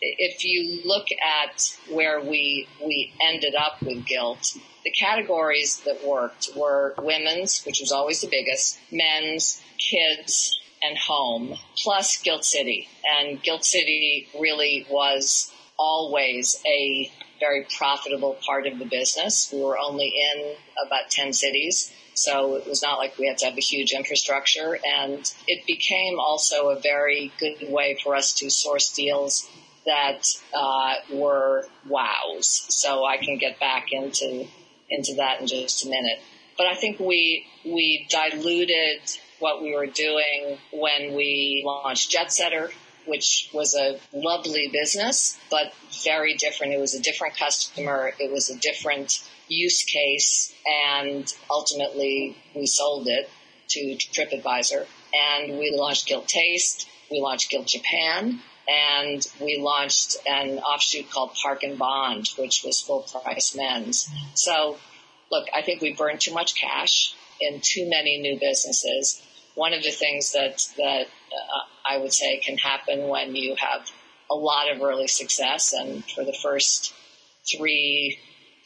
if 0.01 0.45
you 0.45 0.83
look 0.85 1.09
at 1.13 1.77
where 1.91 2.21
we, 2.21 2.67
we 2.85 3.13
ended 3.21 3.55
up 3.55 3.83
with 3.83 4.07
Gilt, 4.07 4.57
the 4.85 4.91
categories 4.91 5.81
that 5.85 6.05
worked 6.05 6.51
were 6.57 6.95
women's, 6.99 7.65
which 7.65 7.81
was 7.81 7.93
always 7.93 8.21
the 8.21 8.29
biggest, 8.29 8.79
men's, 8.91 9.63
kids, 9.79 10.59
and 10.83 10.99
home, 10.99 11.55
plus 11.77 12.17
Gilt 12.23 12.45
City. 12.45 12.89
And 13.05 13.43
Gilt 13.43 13.65
City 13.65 14.29
really 14.39 14.87
was 14.91 15.53
always 15.79 16.61
a 16.67 17.11
very 17.41 17.67
profitable 17.77 18.37
part 18.47 18.67
of 18.67 18.79
the 18.79 18.85
business. 18.85 19.51
We 19.53 19.63
were 19.63 19.79
only 19.79 20.09
in 20.09 20.55
about 20.87 21.11
10 21.11 21.33
cities. 21.33 21.93
So 22.15 22.57
it 22.57 22.67
was 22.67 22.83
not 22.83 22.99
like 22.99 23.19
we 23.19 23.27
had 23.27 23.39
to 23.39 23.47
have 23.47 23.57
a 23.57 23.61
huge 23.61 23.93
infrastructure. 23.93 24.79
And 24.85 25.33
it 25.47 25.67
became 25.67 26.21
also 26.21 26.69
a 26.69 26.81
very 26.81 27.33
good 27.39 27.71
way 27.71 27.99
for 28.03 28.15
us 28.15 28.35
to 28.35 28.51
source 28.51 28.93
deals 28.93 29.49
that 29.87 30.25
uh, 30.55 30.95
were 31.13 31.67
wows. 31.89 32.67
So 32.69 33.05
I 33.05 33.17
can 33.17 33.39
get 33.39 33.59
back 33.59 33.87
into 33.93 34.47
into 34.89 35.15
that 35.15 35.41
in 35.41 35.47
just 35.47 35.87
a 35.87 35.89
minute. 35.89 36.21
But 36.57 36.67
I 36.67 36.75
think 36.75 37.01
we 37.01 37.47
we 37.65 38.07
diluted 38.11 39.01
what 39.43 39.63
we 39.63 39.75
were 39.75 39.87
doing 39.87 40.59
when 40.73 41.15
we 41.15 41.63
launched 41.65 42.11
Jetsetter 42.13 42.71
which 43.07 43.51
was 43.53 43.75
a 43.75 43.99
lovely 44.13 44.69
business, 44.73 45.39
but 45.51 45.73
very 46.05 46.35
different. 46.35 46.73
It 46.73 46.81
was 46.81 46.95
a 46.95 47.03
different 47.03 47.37
customer. 47.37 48.13
It 48.19 48.31
was 48.31 48.51
a 48.51 48.59
different 48.59 49.23
use 49.49 49.85
case. 49.85 50.55
And 50.95 51.33
ultimately 51.51 52.37
we 52.55 52.67
sold 52.67 53.09
it 53.09 53.29
to 53.71 53.97
TripAdvisor 53.97 54.87
and 55.15 55.59
we 55.59 55.75
launched 55.77 56.07
Gilt 56.07 56.29
Taste. 56.29 56.89
We 57.11 57.21
launched 57.21 57.51
Gilt 57.51 57.67
Japan 57.67 58.41
and 58.69 59.27
we 59.41 59.59
launched 59.59 60.17
an 60.27 60.59
offshoot 60.59 61.11
called 61.11 61.33
Park 61.43 61.63
and 61.63 61.79
Bond, 61.79 62.29
which 62.39 62.63
was 62.65 62.81
full 62.81 63.03
price 63.03 63.55
men's. 63.57 64.09
So 64.35 64.79
look, 65.31 65.49
I 65.55 65.63
think 65.63 65.81
we 65.81 65.95
burned 65.95 66.21
too 66.21 66.35
much 66.35 66.55
cash 66.55 67.15
in 67.41 67.61
too 67.63 67.89
many 67.89 68.19
new 68.19 68.39
businesses. 68.39 69.21
One 69.55 69.73
of 69.75 69.83
the 69.83 69.91
things 69.91 70.33
that, 70.33 70.67
that 70.77 71.07
uh, 71.07 71.65
I 71.87 71.99
would 71.99 72.13
say 72.13 72.39
can 72.39 72.57
happen 72.59 73.09
when 73.09 73.35
you 73.37 73.55
have 73.57 73.91
a 74.31 74.35
lot 74.35 74.71
of 74.71 74.81
early 74.83 75.09
success. 75.09 75.73
And 75.73 76.05
for 76.05 76.25
the 76.25 76.37
first 76.43 76.95
three, 77.51 78.19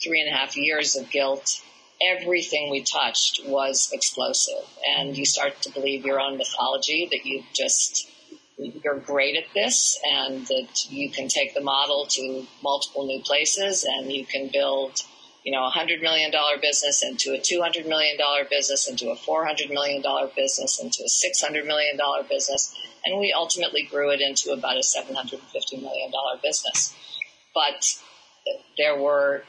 three 0.03 0.21
and 0.21 0.33
a 0.33 0.37
half 0.37 0.57
years 0.57 0.97
of 0.97 1.11
Gilt, 1.11 1.61
everything 2.01 2.71
we 2.71 2.83
touched 2.83 3.43
was 3.47 3.91
explosive. 3.93 4.65
And 4.97 5.17
you 5.17 5.25
start 5.25 5.61
to 5.63 5.71
believe 5.71 6.05
your 6.05 6.21
own 6.21 6.37
mythology 6.37 7.09
that 7.11 7.25
you 7.25 7.43
just, 7.55 8.09
you're 8.57 8.99
great 8.99 9.37
at 9.37 9.45
this 9.55 9.99
and 10.13 10.47
that 10.47 10.87
you 10.91 11.11
can 11.11 11.29
take 11.29 11.55
the 11.55 11.61
model 11.61 12.07
to 12.11 12.47
multiple 12.63 13.07
new 13.07 13.23
places 13.23 13.85
and 13.85 14.13
you 14.13 14.25
can 14.25 14.51
build 14.53 15.03
you 15.47 15.53
know, 15.53 15.65
a 15.65 15.71
hundred 15.71 16.03
million 16.03 16.33
dollar 16.33 16.59
business 16.61 17.05
into 17.05 17.33
a 17.33 17.39
two 17.41 17.63
hundred 17.63 17.87
million 17.87 18.19
dollar 18.19 18.45
business 18.51 18.91
into 18.91 19.11
a 19.11 19.17
four 19.17 19.47
hundred 19.47 19.71
million 19.71 20.03
dollar 20.03 20.29
business 20.35 20.81
into 20.83 21.05
a 21.05 21.09
six 21.09 21.41
hundred 21.41 21.65
million 21.67 21.97
dollar 21.97 22.25
business, 22.25 22.75
and 23.05 23.21
we 23.21 23.33
ultimately 23.33 23.85
grew 23.89 24.11
it 24.11 24.21
into 24.21 24.51
about 24.51 24.77
a 24.77 24.83
seven 24.83 25.15
hundred 25.15 25.39
and 25.39 25.49
fifty 25.51 25.77
million 25.77 26.11
dollar 26.11 26.41
business. 26.43 26.93
But 27.55 27.81
there 28.77 29.01
were 29.01 29.45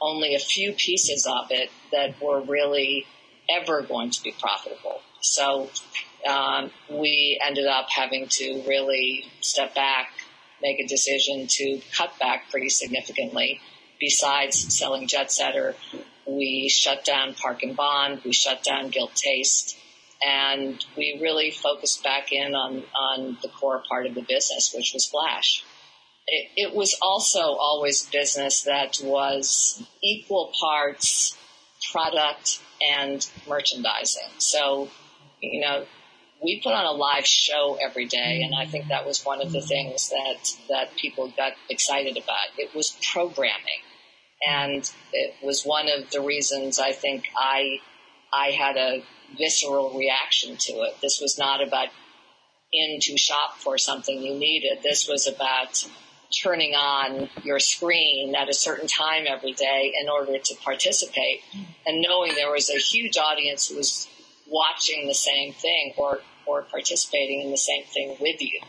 only 0.00 0.36
a 0.36 0.38
few 0.38 0.72
pieces 0.72 1.26
of 1.26 1.50
it 1.50 1.68
that 1.90 2.22
were 2.22 2.40
really 2.42 3.06
ever 3.50 3.82
going 3.82 4.12
to 4.12 4.22
be 4.22 4.32
profitable. 4.40 5.00
So 5.20 5.68
um, 6.28 6.70
we 6.88 7.40
ended 7.44 7.66
up 7.66 7.88
having 7.90 8.28
to 8.28 8.62
really 8.68 9.24
step 9.40 9.74
back, 9.74 10.12
make 10.62 10.78
a 10.78 10.86
decision 10.86 11.48
to 11.48 11.80
cut 11.92 12.16
back 12.20 12.50
pretty 12.52 12.68
significantly 12.68 13.60
besides 14.00 14.76
selling 14.76 15.06
Jetsetter, 15.06 15.74
we 16.26 16.68
shut 16.68 17.04
down 17.04 17.34
Park 17.34 17.62
and 17.62 17.76
Bond, 17.76 18.22
we 18.24 18.32
shut 18.32 18.62
down 18.62 18.88
Gilt 18.88 19.14
Taste, 19.14 19.76
and 20.26 20.84
we 20.96 21.18
really 21.20 21.50
focused 21.50 22.02
back 22.02 22.32
in 22.32 22.54
on, 22.54 22.82
on 22.94 23.38
the 23.42 23.48
core 23.48 23.82
part 23.88 24.06
of 24.06 24.14
the 24.14 24.22
business, 24.22 24.72
which 24.74 24.92
was 24.92 25.06
Flash. 25.06 25.64
It, 26.26 26.68
it 26.68 26.74
was 26.74 26.96
also 27.00 27.40
always 27.40 28.06
business 28.06 28.62
that 28.62 28.98
was 29.02 29.82
equal 30.02 30.52
parts 30.60 31.36
product 31.92 32.60
and 32.86 33.26
merchandising. 33.48 34.28
So, 34.38 34.88
you 35.40 35.60
know, 35.60 35.86
we 36.42 36.60
put 36.62 36.72
on 36.72 36.86
a 36.86 36.92
live 36.92 37.26
show 37.26 37.78
every 37.80 38.06
day, 38.06 38.42
and 38.42 38.54
I 38.54 38.66
think 38.66 38.88
that 38.88 39.06
was 39.06 39.24
one 39.24 39.42
of 39.42 39.52
the 39.52 39.60
things 39.60 40.10
that 40.10 40.52
that 40.68 40.96
people 40.96 41.32
got 41.36 41.52
excited 41.68 42.16
about. 42.16 42.48
It 42.58 42.74
was 42.74 42.96
programming. 43.12 43.82
And 44.46 44.90
it 45.12 45.34
was 45.42 45.64
one 45.64 45.88
of 45.88 46.10
the 46.10 46.20
reasons 46.20 46.78
I 46.78 46.92
think 46.92 47.24
I, 47.36 47.80
I 48.32 48.50
had 48.50 48.76
a 48.76 49.02
visceral 49.36 49.96
reaction 49.96 50.56
to 50.56 50.72
it. 50.82 50.96
This 51.02 51.20
was 51.20 51.38
not 51.38 51.66
about 51.66 51.88
in 52.72 53.00
to 53.00 53.18
shop 53.18 53.58
for 53.58 53.78
something 53.78 54.22
you 54.22 54.34
needed. 54.34 54.78
This 54.82 55.08
was 55.08 55.26
about 55.26 55.84
turning 56.42 56.74
on 56.74 57.28
your 57.42 57.58
screen 57.58 58.34
at 58.36 58.48
a 58.48 58.54
certain 58.54 58.86
time 58.86 59.24
every 59.28 59.52
day 59.52 59.92
in 60.00 60.08
order 60.08 60.38
to 60.38 60.54
participate 60.62 61.40
and 61.84 62.00
knowing 62.00 62.34
there 62.34 62.52
was 62.52 62.70
a 62.70 62.78
huge 62.78 63.16
audience 63.16 63.68
who 63.68 63.76
was 63.76 64.08
watching 64.46 65.08
the 65.08 65.14
same 65.14 65.52
thing 65.52 65.92
or, 65.96 66.20
or 66.46 66.62
participating 66.62 67.40
in 67.42 67.50
the 67.50 67.58
same 67.58 67.84
thing 67.84 68.16
with 68.20 68.40
you. 68.40 68.60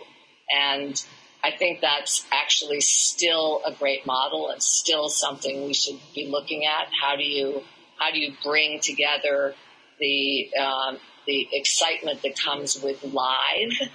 And 0.55 1.01
I 1.43 1.51
think 1.51 1.81
that's 1.81 2.25
actually 2.31 2.81
still 2.81 3.61
a 3.65 3.73
great 3.73 4.05
model 4.05 4.49
and 4.49 4.61
still 4.61 5.09
something 5.09 5.65
we 5.65 5.73
should 5.73 5.99
be 6.13 6.27
looking 6.27 6.65
at. 6.65 6.87
How 7.01 7.15
do 7.15 7.23
you, 7.23 7.63
how 7.97 8.11
do 8.11 8.19
you 8.19 8.33
bring 8.43 8.79
together 8.79 9.55
the, 9.99 10.49
um, 10.55 10.97
the 11.25 11.47
excitement 11.51 12.21
that 12.23 12.37
comes 12.37 12.81
with 12.81 13.03
live, 13.03 13.89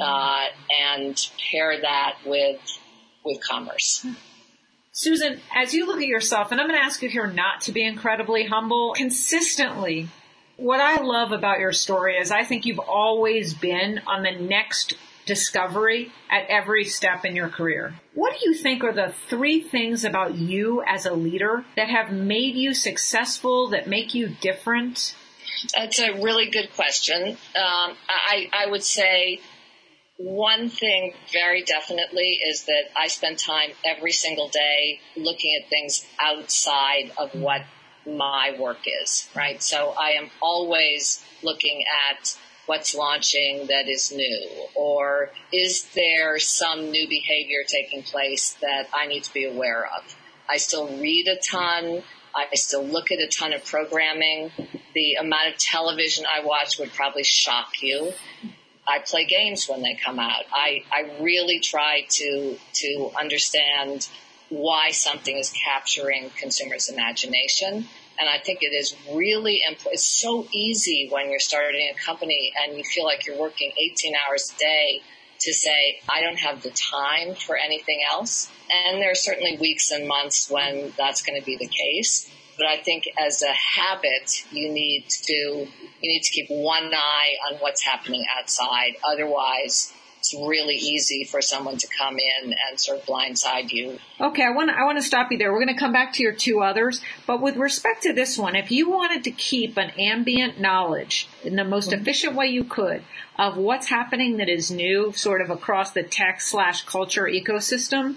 uh, 0.00 0.44
and 0.78 1.30
pair 1.50 1.80
that 1.80 2.18
with 2.24 2.60
with 3.24 3.38
commerce. 3.46 4.06
Susan, 4.92 5.40
as 5.54 5.74
you 5.74 5.86
look 5.86 6.00
at 6.00 6.06
yourself, 6.06 6.52
and 6.52 6.60
I'm 6.60 6.66
going 6.66 6.78
to 6.78 6.84
ask 6.84 7.02
you 7.02 7.08
here 7.08 7.26
not 7.26 7.62
to 7.62 7.72
be 7.72 7.84
incredibly 7.84 8.46
humble, 8.46 8.92
consistently, 8.94 10.08
what 10.56 10.80
I 10.80 11.02
love 11.02 11.32
about 11.32 11.58
your 11.58 11.72
story 11.72 12.16
is 12.16 12.30
I 12.30 12.44
think 12.44 12.66
you've 12.66 12.80
always 12.80 13.54
been 13.54 14.00
on 14.06 14.22
the 14.22 14.32
next 14.32 14.94
discovery 15.26 16.12
at 16.30 16.46
every 16.48 16.84
step 16.84 17.24
in 17.24 17.36
your 17.36 17.48
career. 17.48 17.94
What 18.14 18.32
do 18.38 18.48
you 18.48 18.54
think 18.54 18.82
are 18.82 18.92
the 18.92 19.14
three 19.28 19.62
things 19.62 20.04
about 20.04 20.34
you 20.34 20.82
as 20.86 21.06
a 21.06 21.12
leader 21.12 21.64
that 21.76 21.88
have 21.88 22.12
made 22.12 22.54
you 22.54 22.74
successful, 22.74 23.68
that 23.70 23.88
make 23.88 24.14
you 24.14 24.28
different? 24.40 25.14
That's 25.74 25.98
a 25.98 26.12
really 26.22 26.50
good 26.50 26.70
question. 26.74 27.30
Um, 27.30 27.96
I, 28.08 28.48
I 28.52 28.70
would 28.70 28.82
say 28.82 29.40
one 30.16 30.68
thing 30.68 31.14
very 31.32 31.62
definitely 31.62 32.40
is 32.46 32.64
that 32.64 32.84
I 32.96 33.08
spend 33.08 33.38
time 33.38 33.70
every 33.84 34.12
single 34.12 34.48
day 34.48 35.00
looking 35.16 35.58
at 35.62 35.68
things 35.70 36.06
outside 36.20 37.12
of 37.16 37.34
what 37.34 37.62
my 38.06 38.56
work 38.58 38.80
is, 39.02 39.28
right? 39.34 39.62
So 39.62 39.94
I 39.98 40.10
am 40.12 40.30
always 40.42 41.24
looking 41.42 41.84
at 42.10 42.36
what's 42.70 42.94
launching 42.94 43.66
that 43.66 43.88
is 43.88 44.12
new 44.12 44.48
or 44.76 45.28
is 45.52 45.88
there 45.96 46.38
some 46.38 46.92
new 46.92 47.08
behavior 47.08 47.64
taking 47.66 48.00
place 48.00 48.56
that 48.62 48.86
I 48.94 49.08
need 49.08 49.24
to 49.24 49.34
be 49.34 49.44
aware 49.44 49.84
of? 49.84 50.16
I 50.48 50.58
still 50.58 50.86
read 50.86 51.26
a 51.26 51.34
ton. 51.34 52.04
I 52.32 52.54
still 52.54 52.84
look 52.84 53.10
at 53.10 53.18
a 53.18 53.26
ton 53.26 53.52
of 53.54 53.64
programming. 53.64 54.52
The 54.94 55.14
amount 55.14 55.48
of 55.48 55.58
television 55.58 56.26
I 56.32 56.44
watch 56.44 56.78
would 56.78 56.92
probably 56.92 57.24
shock 57.24 57.82
you. 57.82 58.12
I 58.86 59.00
play 59.00 59.24
games 59.24 59.68
when 59.68 59.82
they 59.82 59.96
come 59.96 60.20
out. 60.20 60.44
I, 60.52 60.84
I 60.92 61.20
really 61.20 61.58
try 61.58 62.06
to, 62.08 62.56
to 62.74 63.10
understand 63.18 64.08
why 64.48 64.92
something 64.92 65.36
is 65.36 65.50
capturing 65.50 66.30
consumers' 66.38 66.88
imagination. 66.88 67.86
And 68.20 68.28
I 68.28 68.38
think 68.38 68.58
it 68.62 68.74
is 68.74 68.94
really 69.12 69.62
important. 69.66 69.94
It's 69.94 70.04
so 70.04 70.46
easy 70.52 71.08
when 71.10 71.30
you're 71.30 71.40
starting 71.40 71.90
a 71.90 71.98
company 72.04 72.52
and 72.62 72.76
you 72.76 72.84
feel 72.84 73.04
like 73.04 73.26
you're 73.26 73.40
working 73.40 73.72
18 73.78 74.12
hours 74.14 74.52
a 74.54 74.58
day 74.58 75.00
to 75.40 75.54
say, 75.54 76.00
I 76.08 76.20
don't 76.20 76.38
have 76.38 76.62
the 76.62 76.70
time 76.70 77.34
for 77.34 77.56
anything 77.56 78.02
else. 78.06 78.50
And 78.70 79.00
there 79.00 79.10
are 79.10 79.14
certainly 79.14 79.56
weeks 79.56 79.90
and 79.90 80.06
months 80.06 80.50
when 80.50 80.92
that's 80.98 81.22
going 81.22 81.40
to 81.40 81.44
be 81.44 81.56
the 81.56 81.66
case. 81.66 82.30
But 82.58 82.66
I 82.66 82.76
think 82.76 83.08
as 83.18 83.42
a 83.42 83.52
habit, 83.52 84.44
you 84.52 84.70
need 84.70 85.06
to, 85.08 85.32
you 85.32 85.68
need 86.02 86.22
to 86.22 86.30
keep 86.30 86.50
one 86.50 86.92
eye 86.94 87.32
on 87.50 87.58
what's 87.60 87.82
happening 87.82 88.22
outside. 88.38 88.96
Otherwise, 89.02 89.94
it's 90.20 90.34
really 90.34 90.76
easy 90.76 91.24
for 91.24 91.40
someone 91.40 91.78
to 91.78 91.88
come 91.98 92.18
in 92.18 92.54
and 92.68 92.78
sort 92.78 92.98
of 92.98 93.06
blindside 93.06 93.72
you. 93.72 93.98
Okay, 94.20 94.44
I 94.44 94.50
want 94.50 94.68
to, 94.68 94.76
I 94.76 94.84
want 94.84 94.98
to 94.98 95.02
stop 95.02 95.32
you 95.32 95.38
there. 95.38 95.50
We're 95.50 95.64
going 95.64 95.74
to 95.74 95.80
come 95.80 95.94
back 95.94 96.12
to 96.14 96.22
your 96.22 96.34
two 96.34 96.60
others, 96.60 97.00
but 97.26 97.40
with 97.40 97.56
respect 97.56 98.02
to 98.02 98.12
this 98.12 98.36
one, 98.36 98.54
if 98.54 98.70
you 98.70 98.90
wanted 98.90 99.24
to 99.24 99.30
keep 99.30 99.78
an 99.78 99.90
ambient 99.98 100.60
knowledge 100.60 101.26
in 101.42 101.56
the 101.56 101.64
most 101.64 101.90
mm-hmm. 101.90 102.02
efficient 102.02 102.36
way 102.36 102.48
you 102.48 102.64
could 102.64 103.02
of 103.38 103.56
what's 103.56 103.88
happening 103.88 104.36
that 104.36 104.50
is 104.50 104.70
new, 104.70 105.12
sort 105.16 105.40
of 105.40 105.48
across 105.48 105.92
the 105.92 106.02
tech 106.02 106.42
slash 106.42 106.84
culture 106.84 107.24
ecosystem, 107.24 108.16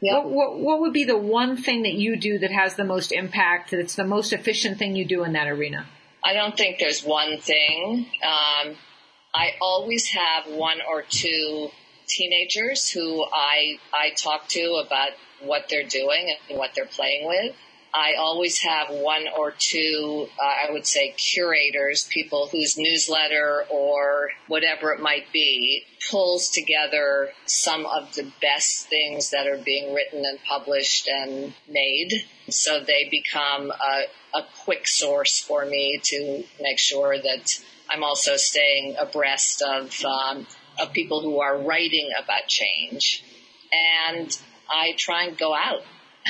Yep. 0.00 0.26
What, 0.26 0.30
what, 0.30 0.58
what 0.60 0.80
would 0.80 0.92
be 0.92 1.02
the 1.02 1.16
one 1.16 1.56
thing 1.56 1.82
that 1.82 1.94
you 1.94 2.16
do 2.16 2.38
that 2.38 2.52
has 2.52 2.76
the 2.76 2.84
most 2.84 3.10
impact, 3.10 3.72
that's 3.72 3.96
the 3.96 4.04
most 4.04 4.32
efficient 4.32 4.78
thing 4.78 4.94
you 4.94 5.04
do 5.04 5.24
in 5.24 5.32
that 5.32 5.48
arena? 5.48 5.86
I 6.22 6.34
don't 6.34 6.56
think 6.56 6.78
there's 6.78 7.02
one 7.02 7.38
thing. 7.38 8.06
Um, 8.24 8.76
I 9.38 9.54
always 9.60 10.08
have 10.08 10.48
one 10.48 10.78
or 10.80 11.02
two 11.02 11.70
teenagers 12.08 12.90
who 12.90 13.24
I, 13.24 13.78
I 13.94 14.10
talk 14.16 14.48
to 14.48 14.82
about 14.84 15.10
what 15.40 15.68
they're 15.70 15.86
doing 15.86 16.36
and 16.50 16.58
what 16.58 16.72
they're 16.74 16.86
playing 16.86 17.28
with. 17.28 17.54
I 17.94 18.14
always 18.18 18.58
have 18.58 18.90
one 18.90 19.26
or 19.38 19.52
two, 19.56 20.26
uh, 20.42 20.68
I 20.68 20.72
would 20.72 20.86
say 20.88 21.14
curators, 21.16 22.04
people 22.10 22.48
whose 22.48 22.76
newsletter 22.76 23.64
or 23.70 24.30
whatever 24.48 24.92
it 24.92 25.00
might 25.00 25.32
be 25.32 25.84
pulls 26.10 26.50
together 26.50 27.30
some 27.46 27.86
of 27.86 28.14
the 28.16 28.30
best 28.42 28.88
things 28.88 29.30
that 29.30 29.46
are 29.46 29.56
being 29.56 29.94
written 29.94 30.24
and 30.24 30.40
published 30.48 31.06
and 31.08 31.54
made. 31.68 32.24
So 32.50 32.80
they 32.80 33.08
become 33.08 33.70
a, 33.70 34.02
a 34.36 34.42
quick 34.64 34.88
source 34.88 35.38
for 35.38 35.64
me 35.64 36.00
to 36.02 36.42
make 36.60 36.80
sure 36.80 37.16
that 37.16 37.60
I'm 37.90 38.04
also 38.04 38.36
staying 38.36 38.96
abreast 38.98 39.62
of, 39.62 40.04
um, 40.04 40.46
of 40.78 40.92
people 40.92 41.22
who 41.22 41.40
are 41.40 41.58
writing 41.58 42.10
about 42.22 42.46
change. 42.46 43.24
And 43.72 44.36
I 44.70 44.92
try 44.96 45.24
and 45.24 45.36
go 45.36 45.54
out 45.54 45.82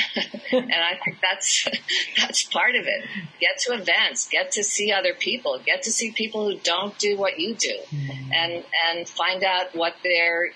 and 0.52 0.72
I 0.72 0.98
think 1.04 1.18
that's 1.20 1.66
that's 2.16 2.44
part 2.44 2.74
of 2.76 2.86
it. 2.86 3.04
Get 3.40 3.58
to 3.60 3.74
events, 3.74 4.28
get 4.28 4.52
to 4.52 4.64
see 4.64 4.92
other 4.92 5.14
people, 5.14 5.60
get 5.64 5.82
to 5.82 5.92
see 5.92 6.12
people 6.12 6.50
who 6.50 6.58
don't 6.58 6.96
do 6.98 7.16
what 7.16 7.38
you 7.38 7.54
do, 7.54 7.76
mm-hmm. 7.90 8.32
and 8.32 8.64
and 8.88 9.08
find 9.08 9.44
out 9.44 9.74
what 9.74 9.94
they're 10.02 10.50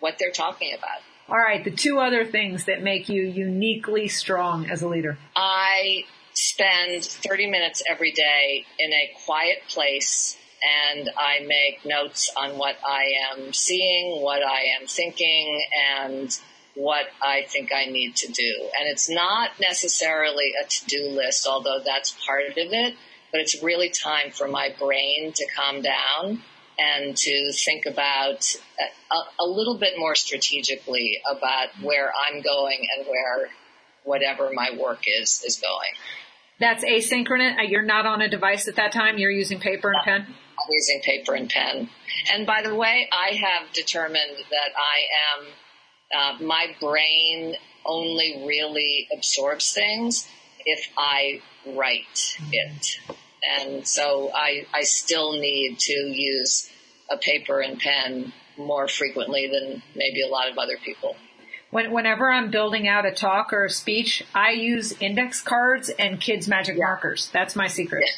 what 0.00 0.16
they're 0.18 0.30
talking 0.30 0.74
about. 0.76 0.98
All 1.28 1.36
right, 1.36 1.64
the 1.64 1.72
two 1.72 1.98
other 1.98 2.24
things 2.24 2.66
that 2.66 2.82
make 2.82 3.08
you 3.08 3.22
uniquely 3.22 4.08
strong 4.08 4.70
as 4.70 4.82
a 4.82 4.88
leader. 4.88 5.18
I 5.34 6.04
spend 6.34 7.04
30 7.04 7.50
minutes 7.50 7.82
every 7.90 8.12
day 8.12 8.64
in 8.78 8.92
a 8.92 9.12
quiet 9.24 9.58
place 9.68 10.36
and 10.66 11.10
I 11.16 11.44
make 11.46 11.84
notes 11.84 12.30
on 12.36 12.58
what 12.58 12.76
I 12.84 13.12
am 13.32 13.52
seeing, 13.52 14.22
what 14.22 14.42
I 14.42 14.78
am 14.80 14.86
thinking, 14.86 15.64
and 15.98 16.36
what 16.74 17.06
I 17.22 17.42
think 17.48 17.70
I 17.74 17.86
need 17.86 18.16
to 18.16 18.32
do. 18.32 18.68
And 18.78 18.88
it's 18.88 19.08
not 19.08 19.50
necessarily 19.60 20.52
a 20.62 20.68
to-do 20.68 21.10
list, 21.10 21.46
although 21.46 21.80
that's 21.84 22.16
part 22.26 22.44
of 22.50 22.54
it, 22.56 22.94
but 23.32 23.40
it's 23.40 23.62
really 23.62 23.90
time 23.90 24.30
for 24.30 24.48
my 24.48 24.74
brain 24.78 25.32
to 25.32 25.46
calm 25.56 25.82
down 25.82 26.42
and 26.78 27.16
to 27.16 27.52
think 27.52 27.86
about 27.86 28.54
a, 29.10 29.42
a 29.42 29.46
little 29.46 29.78
bit 29.78 29.94
more 29.98 30.14
strategically 30.14 31.18
about 31.30 31.68
where 31.82 32.12
I'm 32.28 32.42
going 32.42 32.86
and 32.96 33.06
where 33.06 33.48
whatever 34.04 34.50
my 34.52 34.70
work 34.78 35.00
is 35.06 35.42
is 35.44 35.56
going. 35.56 35.88
That's 36.58 36.84
asynchronous. 36.84 37.58
Uh, 37.58 37.62
you're 37.62 37.82
not 37.82 38.06
on 38.06 38.22
a 38.22 38.28
device 38.28 38.68
at 38.68 38.76
that 38.76 38.92
time. 38.92 39.18
You're 39.18 39.30
using 39.30 39.60
paper 39.60 39.92
and 39.92 40.02
pen. 40.04 40.34
I'm 40.58 40.72
using 40.72 41.00
paper 41.00 41.34
and 41.34 41.48
pen. 41.48 41.88
And 42.32 42.46
by 42.46 42.62
the 42.62 42.74
way, 42.74 43.08
I 43.12 43.34
have 43.34 43.72
determined 43.72 44.36
that 44.50 44.70
I 44.76 45.38
am 45.38 45.46
uh, 46.14 46.44
my 46.44 46.74
brain 46.80 47.56
only 47.84 48.42
really 48.46 49.08
absorbs 49.12 49.72
things 49.72 50.28
if 50.64 50.88
I 50.96 51.40
write 51.66 52.36
it. 52.52 52.98
And 53.58 53.86
so 53.86 54.30
I, 54.34 54.66
I 54.74 54.82
still 54.82 55.32
need 55.32 55.78
to 55.78 55.92
use 55.92 56.68
a 57.10 57.16
paper 57.16 57.60
and 57.60 57.78
pen 57.78 58.32
more 58.58 58.88
frequently 58.88 59.48
than 59.48 59.82
maybe 59.94 60.22
a 60.22 60.28
lot 60.28 60.50
of 60.50 60.58
other 60.58 60.76
people. 60.84 61.16
When, 61.70 61.92
whenever 61.92 62.30
I'm 62.30 62.50
building 62.50 62.88
out 62.88 63.04
a 63.04 63.12
talk 63.12 63.52
or 63.52 63.66
a 63.66 63.70
speech, 63.70 64.24
I 64.34 64.52
use 64.52 64.92
index 65.00 65.40
cards 65.40 65.90
and 65.90 66.20
kids' 66.20 66.48
magic 66.48 66.76
yeah. 66.76 66.84
markers. 66.84 67.28
That's 67.32 67.54
my 67.54 67.66
secret. 67.66 68.08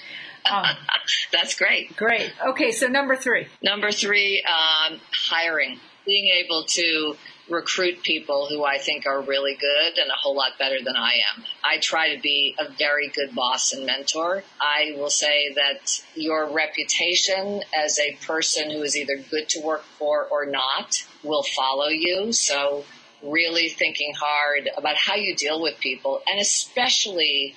That's 1.32 1.54
great. 1.54 1.96
Great. 1.96 2.32
Okay, 2.48 2.72
so 2.72 2.86
number 2.86 3.16
three. 3.16 3.46
Number 3.62 3.90
three, 3.90 4.42
um, 4.46 5.00
hiring. 5.12 5.78
Being 6.06 6.32
able 6.42 6.64
to 6.64 7.16
recruit 7.50 8.02
people 8.02 8.46
who 8.48 8.64
I 8.64 8.78
think 8.78 9.06
are 9.06 9.20
really 9.20 9.56
good 9.58 9.98
and 9.98 10.10
a 10.10 10.14
whole 10.20 10.36
lot 10.36 10.58
better 10.58 10.82
than 10.82 10.96
I 10.96 11.12
am. 11.34 11.44
I 11.64 11.78
try 11.78 12.14
to 12.14 12.20
be 12.20 12.54
a 12.58 12.70
very 12.70 13.08
good 13.08 13.34
boss 13.34 13.72
and 13.72 13.86
mentor. 13.86 14.42
I 14.60 14.94
will 14.96 15.10
say 15.10 15.52
that 15.54 16.02
your 16.14 16.50
reputation 16.50 17.62
as 17.74 17.98
a 17.98 18.16
person 18.26 18.70
who 18.70 18.82
is 18.82 18.96
either 18.96 19.16
good 19.16 19.48
to 19.50 19.60
work 19.60 19.84
for 19.98 20.26
or 20.30 20.46
not 20.46 21.04
will 21.22 21.42
follow 21.42 21.88
you. 21.88 22.32
So 22.32 22.84
really 23.22 23.68
thinking 23.68 24.12
hard 24.18 24.68
about 24.76 24.96
how 24.96 25.16
you 25.16 25.34
deal 25.34 25.60
with 25.60 25.80
people 25.80 26.22
and 26.28 26.38
especially 26.40 27.54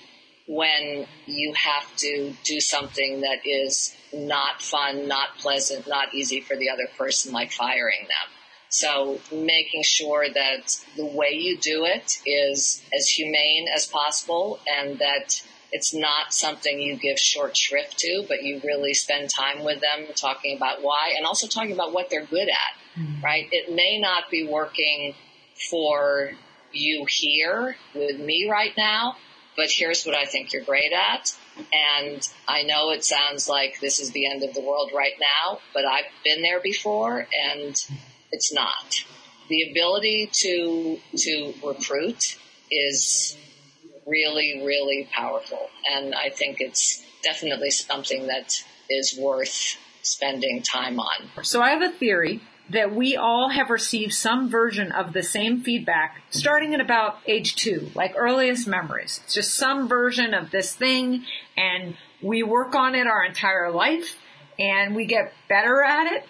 when 0.48 1.06
you 1.26 1.54
have 1.54 1.96
to 1.98 2.34
do 2.44 2.60
something 2.60 3.22
that 3.22 3.46
is 3.46 3.96
not 4.14 4.62
fun, 4.62 5.08
not 5.08 5.38
pleasant, 5.38 5.88
not 5.88 6.14
easy 6.14 6.42
for 6.42 6.56
the 6.58 6.70
other 6.70 6.88
person, 6.98 7.32
like 7.32 7.52
firing 7.52 8.02
them 8.02 8.30
So 8.70 9.20
making 9.34 9.84
sure 9.84 10.26
that 10.34 10.78
the 10.96 11.06
way 11.06 11.32
you 11.34 11.58
do 11.58 11.86
it 11.86 12.20
is 12.26 12.82
as 12.98 13.08
humane 13.10 13.68
as 13.74 13.86
possible 13.86 14.60
and 14.66 15.00
that 15.00 15.44
it's 15.74 15.94
not 15.94 16.34
something 16.34 16.80
you 16.80 16.96
give 16.96 17.20
short 17.20 17.56
shrift 17.56 18.00
to, 18.00 18.26
but 18.28 18.44
you 18.44 18.62
really 18.64 18.94
spend 18.94 19.30
time 19.30 19.64
with 19.64 19.82
them 19.82 20.06
talking 20.16 20.56
about 20.56 20.82
why 20.82 21.14
and 21.18 21.26
also 21.26 21.48
talking 21.48 21.74
about 21.74 21.94
what 21.94 22.10
they're 22.10 22.26
good 22.26 22.50
at, 22.50 23.00
mm-hmm. 23.00 23.24
right? 23.24 23.48
It 23.52 23.74
may 23.74 24.00
not 24.00 24.30
be 24.32 24.48
working 24.48 25.16
for 25.70 26.32
you 26.72 27.06
here 27.10 27.76
with 27.94 28.20
me 28.20 28.50
right 28.50 28.74
now, 28.78 29.16
but 29.58 29.70
here's 29.70 30.06
what 30.06 30.16
I 30.16 30.26
think 30.26 30.54
you're 30.54 30.64
great 30.64 30.94
at. 30.94 31.36
And 31.74 32.28
I 32.48 32.64
know 32.64 32.92
it 32.92 33.04
sounds 33.04 33.50
like 33.50 33.80
this 33.80 34.00
is 34.00 34.12
the 34.12 34.30
end 34.30 34.44
of 34.44 34.54
the 34.54 34.62
world 34.62 34.92
right 34.96 35.14
now, 35.20 35.60
but 35.74 35.86
I've 35.86 36.06
been 36.24 36.42
there 36.42 36.60
before 36.60 37.28
and 37.46 37.76
it's 38.32 38.54
not. 38.54 39.04
The 39.50 39.72
ability 39.72 40.30
to, 40.32 41.00
to 41.18 41.54
recruit 41.66 42.38
is 42.72 43.38
really, 44.06 44.64
really 44.66 45.10
powerful. 45.12 45.70
And 45.92 46.16
I 46.16 46.30
think 46.30 46.62
it's 46.62 47.04
definitely 47.24 47.72
something 47.72 48.28
that 48.28 48.64
is 48.90 49.18
worth 49.20 49.78
spending 50.02 50.64
time 50.64 51.00
on. 51.00 51.44
So 51.44 51.62
I 51.62 51.72
have 51.72 51.82
a 51.82 51.90
theory 51.90 52.42
that 52.72 52.96
we 52.96 53.16
all 53.16 53.50
have 53.50 53.70
received 53.70 54.14
some 54.14 54.50
version 54.50 54.92
of 54.92 55.14
the 55.14 55.24
same 55.24 55.62
feedback 55.62 56.22
starting 56.30 56.74
at 56.74 56.82
about 56.82 57.18
age 57.26 57.56
two, 57.56 57.90
like 57.96 58.14
earliest 58.16 58.68
memories. 58.68 59.20
It's 59.24 59.34
just 59.34 59.56
some 59.56 59.88
version 59.88 60.34
of 60.34 60.52
this 60.52 60.74
thing 60.74 61.26
and 61.58 61.96
we 62.22 62.44
work 62.44 62.76
on 62.76 62.96
it 62.96 63.08
our 63.08 63.26
entire 63.26 63.72
life 63.72 64.18
and 64.60 64.96
we 64.96 65.06
get 65.06 65.34
better 65.50 65.84
at 65.84 66.14
it. 66.14 66.26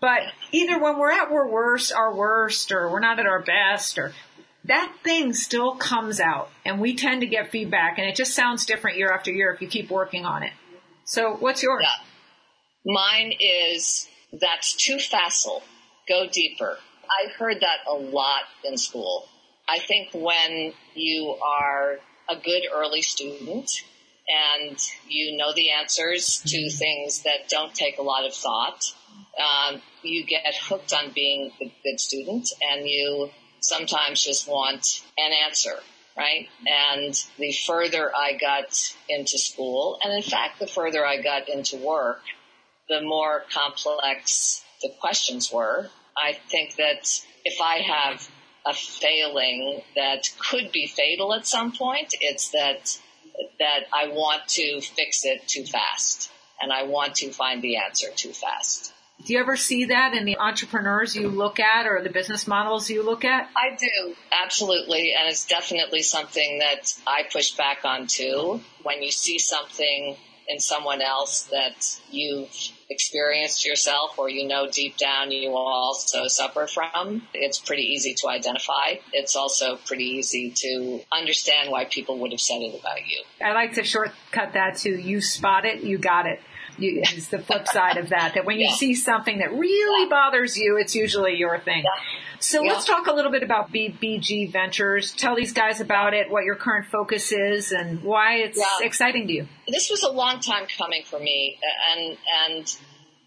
But 0.00 0.22
either 0.52 0.78
when 0.78 0.98
we're 0.98 1.12
at 1.12 1.30
our 1.30 1.48
worst, 1.50 1.92
our 1.92 2.14
worst, 2.14 2.70
or 2.70 2.90
we're 2.90 3.00
not 3.00 3.18
at 3.18 3.26
our 3.26 3.42
best, 3.42 3.98
or 3.98 4.12
that 4.64 4.92
thing 5.02 5.32
still 5.32 5.76
comes 5.76 6.20
out 6.20 6.50
and 6.64 6.80
we 6.80 6.94
tend 6.94 7.22
to 7.22 7.26
get 7.26 7.50
feedback 7.50 7.98
and 7.98 8.08
it 8.08 8.14
just 8.14 8.34
sounds 8.34 8.66
different 8.66 8.98
year 8.98 9.10
after 9.10 9.32
year 9.32 9.52
if 9.52 9.60
you 9.60 9.68
keep 9.68 9.90
working 9.90 10.24
on 10.24 10.42
it. 10.42 10.52
So 11.04 11.36
what's 11.36 11.62
yours? 11.62 11.82
Yeah. 11.82 12.92
Mine 12.92 13.32
is 13.40 14.08
that's 14.32 14.74
too 14.74 14.98
facile. 14.98 15.62
Go 16.08 16.26
deeper. 16.30 16.78
I 17.08 17.30
heard 17.38 17.60
that 17.60 17.78
a 17.88 17.94
lot 17.94 18.42
in 18.64 18.76
school. 18.76 19.28
I 19.68 19.78
think 19.78 20.08
when 20.12 20.72
you 20.94 21.36
are 21.42 21.98
a 22.28 22.36
good 22.36 22.62
early 22.72 23.02
student 23.02 23.70
and 24.28 24.78
you 25.08 25.36
know 25.36 25.52
the 25.54 25.70
answers 25.70 26.42
to 26.46 26.70
things 26.70 27.22
that 27.22 27.48
don't 27.48 27.74
take 27.74 27.98
a 27.98 28.02
lot 28.02 28.26
of 28.26 28.34
thought, 28.34 28.82
um, 29.38 29.80
you 30.02 30.24
get 30.24 30.42
hooked 30.68 30.92
on 30.92 31.12
being 31.14 31.52
a 31.60 31.72
good 31.84 32.00
student 32.00 32.48
and 32.62 32.86
you 32.86 33.30
sometimes 33.60 34.22
just 34.22 34.48
want 34.48 35.02
an 35.18 35.32
answer, 35.46 35.76
right? 36.16 36.48
And 36.66 37.14
the 37.38 37.52
further 37.52 38.14
I 38.14 38.36
got 38.38 38.94
into 39.08 39.38
school, 39.38 39.98
and 40.02 40.12
in 40.12 40.22
fact, 40.22 40.58
the 40.58 40.66
further 40.66 41.04
I 41.04 41.22
got 41.22 41.48
into 41.48 41.76
work, 41.76 42.20
the 42.88 43.00
more 43.02 43.44
complex 43.52 44.62
the 44.82 44.90
questions 45.00 45.52
were. 45.52 45.88
I 46.16 46.32
think 46.48 46.76
that 46.76 47.20
if 47.44 47.60
I 47.60 47.78
have 47.78 48.28
a 48.66 48.74
failing 48.74 49.82
that 49.94 50.28
could 50.38 50.72
be 50.72 50.86
fatal 50.86 51.34
at 51.34 51.46
some 51.46 51.72
point, 51.72 52.14
it's 52.20 52.50
that 52.50 52.98
that 53.58 53.80
I 53.92 54.08
want 54.08 54.48
to 54.48 54.80
fix 54.80 55.24
it 55.24 55.46
too 55.46 55.64
fast 55.64 56.30
and 56.60 56.72
I 56.72 56.84
want 56.84 57.16
to 57.16 57.30
find 57.30 57.60
the 57.60 57.76
answer 57.76 58.08
too 58.14 58.32
fast. 58.32 58.92
Do 59.24 59.32
you 59.32 59.40
ever 59.40 59.56
see 59.56 59.86
that 59.86 60.14
in 60.14 60.24
the 60.24 60.38
entrepreneurs 60.38 61.16
you 61.16 61.28
look 61.28 61.58
at 61.58 61.86
or 61.86 62.02
the 62.02 62.10
business 62.10 62.46
models 62.46 62.90
you 62.90 63.02
look 63.02 63.24
at? 63.24 63.48
I 63.56 63.74
do, 63.74 64.14
absolutely. 64.30 65.14
And 65.18 65.28
it's 65.28 65.46
definitely 65.46 66.02
something 66.02 66.58
that 66.58 66.94
I 67.06 67.22
push 67.30 67.52
back 67.52 67.84
on 67.84 68.06
too. 68.06 68.60
When 68.82 69.02
you 69.02 69.10
see 69.10 69.38
something 69.38 70.16
in 70.48 70.60
someone 70.60 71.02
else 71.02 71.44
that 71.44 71.74
you've 72.10 72.50
experienced 72.88 73.66
yourself 73.66 74.18
or 74.18 74.28
you 74.28 74.46
know 74.46 74.68
deep 74.70 74.96
down 74.96 75.32
you 75.32 75.50
also 75.56 76.28
suffer 76.28 76.66
from, 76.66 77.22
it's 77.34 77.58
pretty 77.58 77.82
easy 77.82 78.14
to 78.14 78.28
identify. 78.28 78.94
It's 79.12 79.34
also 79.34 79.76
pretty 79.86 80.04
easy 80.04 80.52
to 80.56 81.00
understand 81.12 81.70
why 81.70 81.84
people 81.84 82.18
would 82.20 82.30
have 82.30 82.40
said 82.40 82.62
it 82.62 82.78
about 82.78 83.06
you. 83.06 83.22
I 83.44 83.52
like 83.52 83.74
to 83.74 83.84
shortcut 83.84 84.52
that 84.54 84.76
to 84.78 84.90
you 84.90 85.20
spot 85.20 85.64
it, 85.64 85.82
you 85.82 85.98
got 85.98 86.26
it. 86.26 86.40
You, 86.78 87.00
it's 87.02 87.28
the 87.28 87.38
flip 87.38 87.66
side 87.68 87.96
of 87.96 88.10
that. 88.10 88.34
That 88.34 88.44
when 88.44 88.58
you 88.58 88.66
yeah. 88.66 88.74
see 88.74 88.94
something 88.94 89.38
that 89.38 89.52
really 89.52 90.04
yeah. 90.04 90.10
bothers 90.10 90.56
you, 90.56 90.76
it's 90.76 90.94
usually 90.94 91.36
your 91.36 91.58
thing. 91.58 91.84
Yeah. 91.84 91.90
So 92.38 92.62
let's 92.62 92.84
talk 92.84 93.06
a 93.06 93.12
little 93.12 93.32
bit 93.32 93.42
about 93.42 93.72
BBG 93.72 94.52
Ventures. 94.52 95.12
Tell 95.12 95.34
these 95.34 95.52
guys 95.52 95.80
about 95.80 96.14
it, 96.14 96.30
what 96.30 96.44
your 96.44 96.54
current 96.54 96.86
focus 96.86 97.32
is, 97.32 97.72
and 97.72 98.02
why 98.02 98.36
it's 98.36 98.60
exciting 98.80 99.26
to 99.28 99.32
you. 99.32 99.48
This 99.68 99.90
was 99.90 100.02
a 100.02 100.10
long 100.10 100.40
time 100.40 100.66
coming 100.78 101.02
for 101.04 101.18
me, 101.18 101.58
and 101.96 102.18
and 102.46 102.76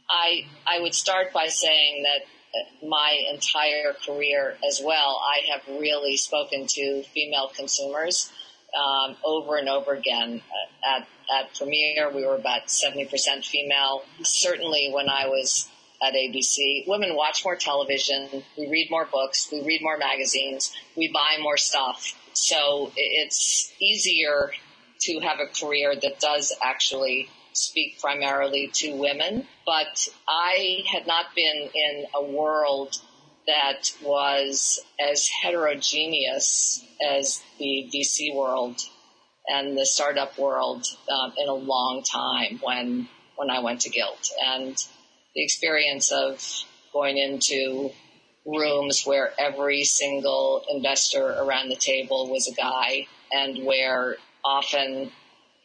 I 0.10 0.46
I 0.66 0.80
would 0.82 0.94
start 0.94 1.34
by 1.34 1.48
saying 1.48 2.04
that 2.04 2.22
uh, 2.56 2.88
my 2.88 3.20
entire 3.34 3.94
career 4.06 4.56
as 4.68 4.82
well, 4.84 5.22
I 5.24 5.52
have 5.52 5.80
really 5.80 6.18
spoken 6.18 6.68
to 6.68 7.04
female 7.04 7.52
consumers 7.56 8.32
um, 8.76 9.16
over 9.24 9.58
and 9.58 9.70
over 9.70 9.94
again. 9.94 10.42
At, 10.86 11.08
at 11.34 11.56
Premiere, 11.56 12.12
we 12.14 12.26
were 12.26 12.36
about 12.36 12.68
70% 12.68 13.46
female. 13.46 14.04
Certainly 14.24 14.92
when 14.94 15.10
I 15.10 15.28
was 15.28 15.70
at 16.02 16.14
ABC, 16.14 16.88
women 16.88 17.16
watch 17.16 17.44
more 17.44 17.56
television, 17.56 18.44
we 18.58 18.70
read 18.70 18.90
more 18.90 19.06
books, 19.06 19.50
we 19.52 19.62
read 19.64 19.82
more 19.82 19.98
magazines, 19.98 20.74
we 20.96 21.12
buy 21.12 21.42
more 21.42 21.58
stuff. 21.58 22.16
So 22.34 22.92
it's 22.96 23.74
easier 23.82 24.52
to 25.02 25.20
have 25.20 25.40
a 25.40 25.48
career 25.48 25.94
that 25.96 26.20
does 26.20 26.56
actually 26.62 27.30
speak 27.54 28.00
primarily 28.00 28.70
to 28.74 28.94
women. 28.96 29.46
But 29.66 30.08
I 30.28 30.84
had 30.92 31.08
not 31.08 31.26
been 31.36 31.70
in 31.74 32.06
a 32.16 32.24
world 32.24 32.96
that 33.50 33.92
was 34.04 34.80
as 35.00 35.28
heterogeneous 35.28 36.86
as 37.04 37.42
the 37.58 37.90
VC 37.92 38.36
world 38.36 38.80
and 39.48 39.76
the 39.76 39.86
startup 39.86 40.38
world 40.38 40.86
um, 41.12 41.34
in 41.36 41.50
a 41.50 41.54
long 41.54 42.04
time 42.04 42.60
when 42.62 43.10
when 43.36 43.50
I 43.50 43.60
went 43.62 43.82
to 43.82 43.90
Gilt 43.90 44.30
and 44.46 44.76
the 45.34 45.44
experience 45.44 46.12
of 46.12 46.44
going 46.94 47.18
into 47.18 47.90
rooms 48.46 49.04
where 49.04 49.32
every 49.40 49.84
single 49.84 50.64
investor 50.70 51.26
around 51.26 51.70
the 51.70 51.76
table 51.76 52.30
was 52.30 52.48
a 52.48 52.54
guy 52.54 53.08
and 53.32 53.66
where 53.66 54.18
often 54.46 55.12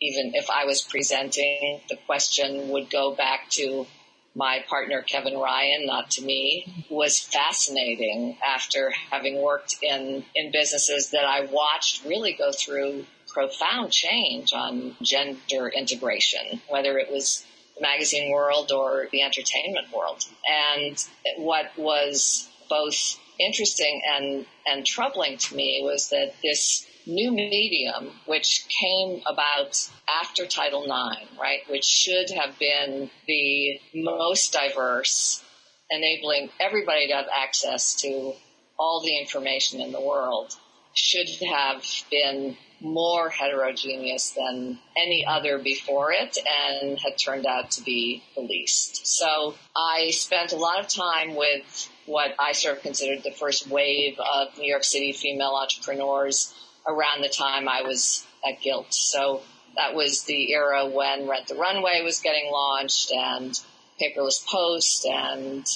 even 0.00 0.32
if 0.34 0.48
I 0.50 0.64
was 0.64 0.82
presenting 0.82 1.80
the 1.88 1.96
question 2.06 2.70
would 2.70 2.90
go 2.90 3.14
back 3.14 3.50
to 3.50 3.86
my 4.34 4.64
partner 4.68 5.02
Kevin 5.02 5.36
Ryan, 5.38 5.86
not 5.86 6.10
to 6.12 6.22
me, 6.22 6.86
was 6.90 7.18
fascinating 7.20 8.36
after 8.44 8.90
having 9.10 9.40
worked 9.40 9.76
in, 9.82 10.24
in 10.34 10.50
businesses 10.50 11.10
that 11.10 11.24
I 11.24 11.46
watched 11.46 12.04
really 12.04 12.32
go 12.32 12.50
through 12.52 13.06
profound 13.28 13.92
change 13.92 14.52
on 14.52 14.96
gender 15.02 15.68
integration, 15.68 16.60
whether 16.68 16.98
it 16.98 17.10
was 17.10 17.44
the 17.76 17.82
magazine 17.82 18.30
world 18.32 18.72
or 18.72 19.08
the 19.10 19.22
entertainment 19.22 19.92
world. 19.94 20.24
And 20.48 21.04
what 21.36 21.72
was 21.76 22.48
both 22.68 23.18
interesting 23.38 24.02
and, 24.08 24.46
and 24.66 24.86
troubling 24.86 25.38
to 25.38 25.54
me 25.56 25.82
was 25.84 26.10
that 26.10 26.34
this 26.42 26.86
new 27.06 27.30
medium, 27.32 28.10
which 28.26 28.66
came 28.68 29.20
about 29.26 29.88
after 30.08 30.46
Title 30.46 30.84
IX, 30.84 31.38
right, 31.38 31.60
which 31.68 31.84
should 31.84 32.30
have 32.30 32.58
been 32.58 33.10
the 33.26 33.80
most 33.94 34.52
diverse, 34.52 35.42
enabling 35.90 36.50
everybody 36.60 37.08
to 37.08 37.14
have 37.14 37.26
access 37.34 37.94
to 38.00 38.32
all 38.78 39.02
the 39.04 39.18
information 39.18 39.80
in 39.80 39.92
the 39.92 40.00
world, 40.00 40.54
should 40.94 41.28
have 41.46 41.84
been 42.10 42.56
more 42.80 43.30
heterogeneous 43.30 44.30
than 44.30 44.78
any 44.96 45.24
other 45.26 45.58
before 45.58 46.12
it 46.12 46.36
and 46.46 46.98
had 46.98 47.16
turned 47.16 47.46
out 47.46 47.70
to 47.70 47.82
be 47.82 48.22
the 48.34 48.42
least. 48.42 49.06
So 49.06 49.54
I 49.74 50.10
spent 50.10 50.52
a 50.52 50.56
lot 50.56 50.80
of 50.80 50.88
time 50.88 51.34
with 51.34 51.88
what 52.06 52.34
I 52.38 52.52
sort 52.52 52.76
of 52.76 52.82
considered 52.82 53.22
the 53.22 53.30
first 53.30 53.68
wave 53.68 54.18
of 54.18 54.58
New 54.58 54.68
York 54.68 54.84
City 54.84 55.12
female 55.12 55.58
entrepreneurs 55.60 56.52
around 56.86 57.22
the 57.22 57.28
time 57.28 57.68
I 57.68 57.82
was 57.82 58.26
at 58.46 58.60
Gilt. 58.60 58.92
So 58.92 59.42
that 59.76 59.94
was 59.94 60.24
the 60.24 60.52
era 60.52 60.86
when 60.86 61.28
Rent 61.28 61.48
the 61.48 61.54
Runway 61.54 62.02
was 62.02 62.20
getting 62.20 62.50
launched 62.50 63.10
and 63.12 63.58
Paperless 64.00 64.46
Post 64.46 65.06
and 65.06 65.66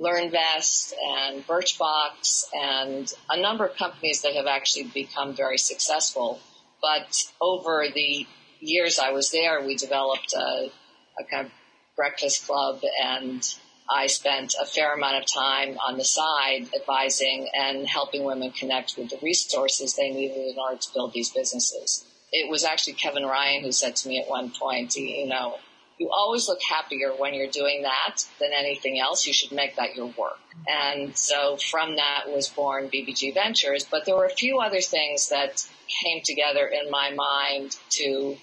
LearnVest 0.00 0.92
and 1.02 1.46
Birchbox 1.46 2.44
and 2.54 3.10
a 3.30 3.40
number 3.40 3.66
of 3.66 3.76
companies 3.76 4.22
that 4.22 4.34
have 4.34 4.46
actually 4.46 4.84
become 4.84 5.34
very 5.34 5.58
successful. 5.58 6.40
But 6.82 7.24
over 7.40 7.86
the 7.92 8.26
years 8.60 8.98
I 8.98 9.12
was 9.12 9.30
there, 9.30 9.64
we 9.64 9.76
developed 9.76 10.34
a, 10.34 10.70
a 11.18 11.24
kind 11.30 11.46
of 11.46 11.52
breakfast 11.96 12.46
club 12.46 12.82
and 13.02 13.42
I 13.88 14.06
spent 14.08 14.54
a 14.60 14.66
fair 14.66 14.94
amount 14.94 15.22
of 15.22 15.32
time 15.32 15.78
on 15.78 15.96
the 15.96 16.04
side 16.04 16.68
advising 16.74 17.48
and 17.54 17.86
helping 17.86 18.24
women 18.24 18.50
connect 18.50 18.96
with 18.98 19.10
the 19.10 19.18
resources 19.22 19.94
they 19.94 20.10
needed 20.10 20.36
in 20.36 20.56
order 20.58 20.78
to 20.78 20.92
build 20.92 21.12
these 21.12 21.30
businesses. 21.30 22.04
It 22.32 22.50
was 22.50 22.64
actually 22.64 22.94
Kevin 22.94 23.24
Ryan 23.24 23.62
who 23.62 23.72
said 23.72 23.96
to 23.96 24.08
me 24.08 24.20
at 24.20 24.28
one 24.28 24.50
point, 24.50 24.96
you 24.96 25.26
know, 25.26 25.58
you 25.98 26.10
always 26.10 26.48
look 26.48 26.60
happier 26.62 27.10
when 27.16 27.32
you're 27.32 27.50
doing 27.50 27.82
that 27.82 28.24
than 28.38 28.50
anything 28.52 28.98
else. 28.98 29.26
You 29.26 29.32
should 29.32 29.52
make 29.52 29.76
that 29.76 29.94
your 29.96 30.06
work. 30.06 30.38
And 30.68 31.16
so 31.16 31.56
from 31.56 31.96
that 31.96 32.24
was 32.26 32.48
born 32.48 32.90
BBG 32.90 33.32
Ventures. 33.32 33.84
But 33.84 34.04
there 34.04 34.16
were 34.16 34.26
a 34.26 34.30
few 34.30 34.58
other 34.58 34.80
things 34.80 35.30
that 35.30 35.66
came 35.88 36.20
together 36.22 36.66
in 36.66 36.90
my 36.90 37.12
mind 37.12 37.76
to 37.90 38.36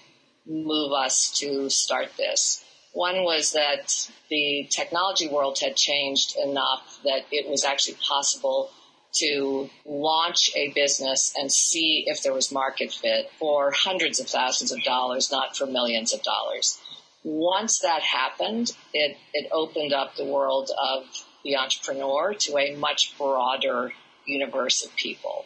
move 0.46 0.92
us 0.92 1.38
to 1.38 1.70
start 1.70 2.08
this. 2.16 2.63
One 2.94 3.24
was 3.24 3.52
that 3.52 4.08
the 4.30 4.68
technology 4.70 5.28
world 5.28 5.58
had 5.58 5.76
changed 5.76 6.36
enough 6.42 7.00
that 7.04 7.26
it 7.32 7.50
was 7.50 7.64
actually 7.64 7.96
possible 8.08 8.70
to 9.14 9.68
launch 9.84 10.50
a 10.54 10.72
business 10.72 11.32
and 11.36 11.50
see 11.50 12.04
if 12.06 12.22
there 12.22 12.32
was 12.32 12.52
market 12.52 12.92
fit 12.92 13.30
for 13.38 13.72
hundreds 13.72 14.20
of 14.20 14.28
thousands 14.28 14.70
of 14.70 14.82
dollars, 14.84 15.30
not 15.30 15.56
for 15.56 15.66
millions 15.66 16.12
of 16.12 16.22
dollars. 16.22 16.78
Once 17.24 17.80
that 17.80 18.02
happened, 18.02 18.72
it, 18.92 19.16
it 19.32 19.48
opened 19.50 19.92
up 19.92 20.14
the 20.14 20.24
world 20.24 20.70
of 20.80 21.04
the 21.44 21.56
entrepreneur 21.56 22.32
to 22.34 22.56
a 22.58 22.76
much 22.76 23.16
broader 23.18 23.92
universe 24.24 24.84
of 24.84 24.94
people. 24.96 25.44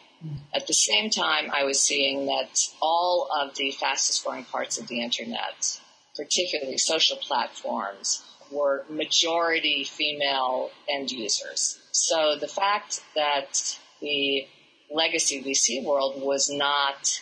At 0.53 0.67
the 0.67 0.73
same 0.73 1.09
time, 1.09 1.49
I 1.51 1.63
was 1.63 1.81
seeing 1.81 2.25
that 2.27 2.59
all 2.81 3.29
of 3.39 3.55
the 3.55 3.71
fastest 3.71 4.23
growing 4.23 4.45
parts 4.45 4.77
of 4.77 4.87
the 4.87 5.01
internet, 5.01 5.79
particularly 6.19 6.77
social 6.77 7.15
platforms, 7.17 8.21
were 8.51 8.83
majority 8.89 9.85
female 9.85 10.69
end 10.89 11.11
users. 11.11 11.79
So 11.91 12.35
the 12.35 12.47
fact 12.47 13.01
that 13.15 13.79
the 14.01 14.47
legacy 14.91 15.41
VC 15.41 15.83
world 15.83 16.21
was 16.21 16.49
not 16.49 17.21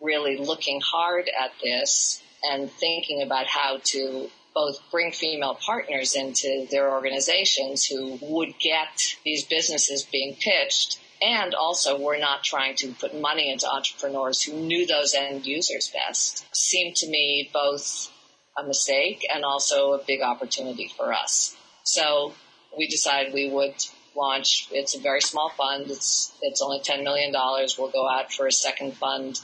really 0.00 0.36
looking 0.36 0.80
hard 0.80 1.28
at 1.28 1.52
this 1.62 2.20
and 2.42 2.70
thinking 2.70 3.22
about 3.22 3.46
how 3.46 3.78
to 3.84 4.28
both 4.54 4.78
bring 4.90 5.12
female 5.12 5.54
partners 5.54 6.14
into 6.14 6.66
their 6.70 6.90
organizations 6.90 7.84
who 7.84 8.18
would 8.20 8.58
get 8.58 9.16
these 9.24 9.44
businesses 9.44 10.02
being 10.02 10.34
pitched 10.34 10.98
and 11.22 11.54
also 11.54 11.98
we're 11.98 12.18
not 12.18 12.42
trying 12.42 12.74
to 12.74 12.92
put 12.92 13.18
money 13.18 13.50
into 13.50 13.70
entrepreneurs 13.70 14.42
who 14.42 14.52
knew 14.54 14.86
those 14.86 15.14
end 15.14 15.46
users 15.46 15.90
best 15.90 16.44
seemed 16.54 16.96
to 16.96 17.08
me 17.08 17.48
both 17.52 18.10
a 18.58 18.64
mistake 18.66 19.26
and 19.32 19.44
also 19.44 19.92
a 19.92 20.04
big 20.04 20.20
opportunity 20.20 20.92
for 20.96 21.12
us. 21.12 21.56
So 21.84 22.34
we 22.76 22.86
decided 22.86 23.32
we 23.32 23.50
would 23.50 23.74
launch. 24.16 24.68
It's 24.70 24.94
a 24.94 25.00
very 25.00 25.20
small 25.20 25.50
fund. 25.56 25.90
It's 25.90 26.32
it's 26.42 26.62
only 26.62 26.80
ten 26.80 27.04
million 27.04 27.32
dollars. 27.32 27.76
We'll 27.78 27.90
go 27.90 28.08
out 28.08 28.32
for 28.32 28.46
a 28.46 28.52
second 28.52 28.94
fund 28.96 29.40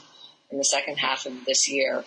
in 0.51 0.57
the 0.57 0.63
second 0.63 0.97
half 0.97 1.25
of 1.25 1.45
this 1.45 1.69
year. 1.69 2.03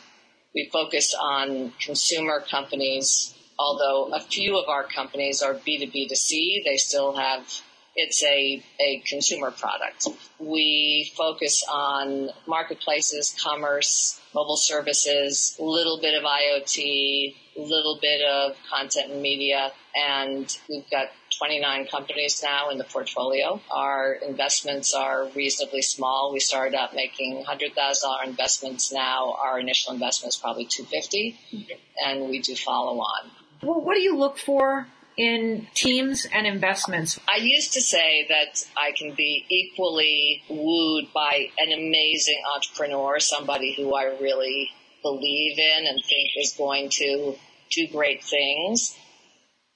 We 0.55 0.69
focus 0.73 1.15
on 1.19 1.73
consumer 1.81 2.41
companies, 2.41 3.35
although 3.59 4.13
a 4.13 4.21
few 4.21 4.59
of 4.59 4.69
our 4.69 4.85
companies 4.85 5.43
are 5.43 5.55
B2B2C. 5.55 6.65
They 6.65 6.77
still 6.77 7.17
have 7.17 7.47
it's 7.95 8.23
a, 8.25 8.63
a 8.81 9.03
consumer 9.07 9.51
product. 9.51 10.09
We 10.39 11.13
focus 11.17 11.65
on 11.71 12.31
marketplaces, 12.47 13.37
commerce, 13.43 14.21
mobile 14.35 14.57
services, 14.57 15.57
little 15.59 16.01
bit 16.01 16.15
of 16.15 16.23
IoT, 16.23 17.35
little 17.57 17.99
bit 18.01 18.23
of 18.23 18.57
content 18.71 19.13
and 19.13 19.21
media, 19.21 19.73
and 19.95 20.57
we've 20.69 20.89
got 20.91 21.09
29 21.39 21.87
companies 21.87 22.43
now 22.43 22.71
in 22.71 22.79
the 22.79 22.85
portfolio. 22.85 23.61
Our 23.71 24.15
investments 24.15 24.95
are 24.95 25.29
reasonably 25.35 25.83
small. 25.83 26.33
We 26.33 26.41
started 26.41 26.75
out 26.75 26.95
making 26.95 27.45
$100,000 27.45 28.27
investments 28.27 28.93
now. 28.93 29.37
Our 29.43 29.59
initial 29.59 29.93
investment 29.93 30.35
is 30.35 30.37
probably 30.37 30.67
250 30.67 31.39
mm-hmm. 31.53 32.09
and 32.09 32.31
we 32.31 32.41
do 32.41 32.55
follow 32.55 33.01
on. 33.01 33.31
Well, 33.63 33.81
what 33.81 33.95
do 33.95 34.01
you 34.01 34.17
look 34.17 34.39
for 34.39 34.87
in 35.17 35.67
teams 35.75 36.27
and 36.33 36.47
investments? 36.47 37.21
I 37.29 37.37
used 37.37 37.73
to 37.75 37.81
say 37.81 38.27
that 38.29 38.65
I 38.77 38.93
can 38.97 39.15
be 39.15 39.45
equally 39.49 40.43
wooed 40.49 41.13
by 41.15 41.49
an 41.59 41.73
amazing 41.73 42.41
entrepreneur, 42.55 43.19
somebody 43.21 43.75
who 43.75 43.95
I 43.95 44.05
really 44.21 44.71
believe 45.03 45.59
in 45.59 45.87
and 45.87 46.03
think 46.03 46.31
is 46.37 46.55
going 46.57 46.89
to 46.91 47.35
do 47.71 47.89
great 47.89 48.23
things, 48.23 48.97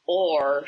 or 0.06 0.64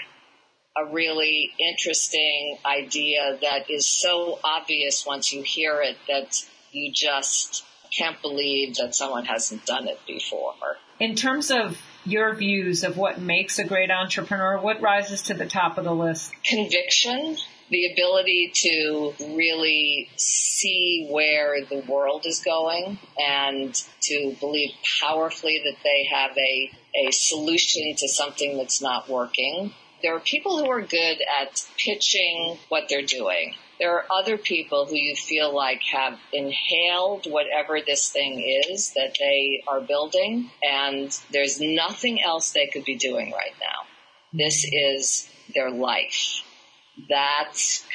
a 0.77 0.85
really 0.87 1.53
interesting 1.59 2.59
idea 2.65 3.39
that 3.43 3.71
is 3.71 3.87
so 3.87 4.39
obvious 4.45 5.05
once 5.07 5.33
you 5.33 5.43
hear 5.43 5.81
it 5.83 5.97
that 6.09 6.37
you 6.73 6.93
just 6.93 7.65
can't 7.97 8.21
believe 8.23 8.77
that 8.77 8.95
someone 8.95 9.25
hasn't 9.25 9.67
done 9.67 9.89
it 9.89 10.01
before. 10.07 10.55
In 11.01 11.15
terms 11.15 11.51
of 11.51 11.81
your 12.05 12.35
views 12.35 12.85
of 12.85 12.97
what 12.97 13.21
makes 13.21 13.59
a 13.59 13.65
great 13.65 13.91
entrepreneur, 13.91 14.59
what 14.59 14.81
rises 14.81 15.23
to 15.23 15.35
the 15.35 15.47
top 15.47 15.79
of 15.79 15.85
the 15.85 15.95
list? 15.95 16.33
Conviction, 16.45 17.37
the 17.71 17.93
ability 17.93 18.51
to 18.55 19.15
really 19.21 20.11
see 20.17 21.07
where 21.11 21.65
the 21.65 21.85
world 21.89 22.27
is 22.27 22.41
going 22.41 22.99
and 23.19 23.75
to 24.01 24.35
believe 24.41 24.71
powerfully 25.01 25.61
that 25.65 25.77
they 25.85 26.05
have 26.05 26.37
a, 26.37 26.71
a 27.07 27.13
solution 27.13 27.95
to 27.97 28.09
something 28.09 28.57
that's 28.57 28.83
not 28.83 29.09
working. 29.09 29.73
There 30.03 30.15
are 30.17 30.21
people 30.21 30.59
who 30.59 30.71
are 30.71 30.83
good 30.83 31.19
at 31.41 31.65
pitching 31.77 32.59
what 32.69 32.89
they're 32.89 33.03
doing 33.03 33.55
there 33.79 33.95
are 33.95 34.05
other 34.11 34.37
people 34.37 34.87
who 34.87 34.97
you 34.97 35.15
feel 35.15 35.55
like 35.55 35.83
have 35.93 36.19
inhaled 36.33 37.27
whatever 37.31 37.79
this 37.81 38.11
thing 38.11 38.41
is 38.67 38.93
that 38.95 39.15
they 39.19 39.63
are 39.69 39.81
building, 39.81 40.51
and 40.69 41.17
there's 41.33 41.61
nothing 41.61 42.21
else 42.23 42.51
they 42.53 42.67
could 42.67 42.85
be 42.85 42.97
doing 42.97 43.31
right 43.31 43.55
now. 43.61 43.87
This 44.33 44.65
is 44.71 45.31
their 45.55 45.71
life. 45.71 46.43
That 47.09 47.55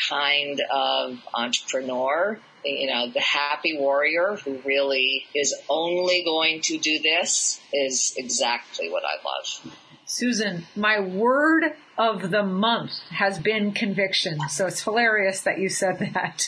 kind 0.10 0.62
of 0.72 1.20
entrepreneur, 1.34 2.40
you 2.64 2.88
know, 2.88 3.10
the 3.10 3.20
happy 3.20 3.78
warrior 3.78 4.38
who 4.44 4.60
really 4.66 5.26
is 5.36 5.54
only 5.70 6.24
going 6.24 6.62
to 6.62 6.78
do 6.78 7.00
this 7.00 7.60
is 7.74 8.14
exactly 8.18 8.90
what 8.90 9.04
I 9.04 9.16
love. 9.26 9.76
Susan, 10.06 10.66
my 10.76 11.00
word 11.00 11.74
of 11.98 12.32
the 12.32 12.44
month 12.44 12.92
has 13.10 13.40
been 13.40 13.72
conviction. 13.72 14.40
So 14.50 14.68
it's 14.68 14.84
hilarious 14.84 15.42
that 15.42 15.60
you 15.60 15.70
said 15.70 16.00
that. 16.14 16.48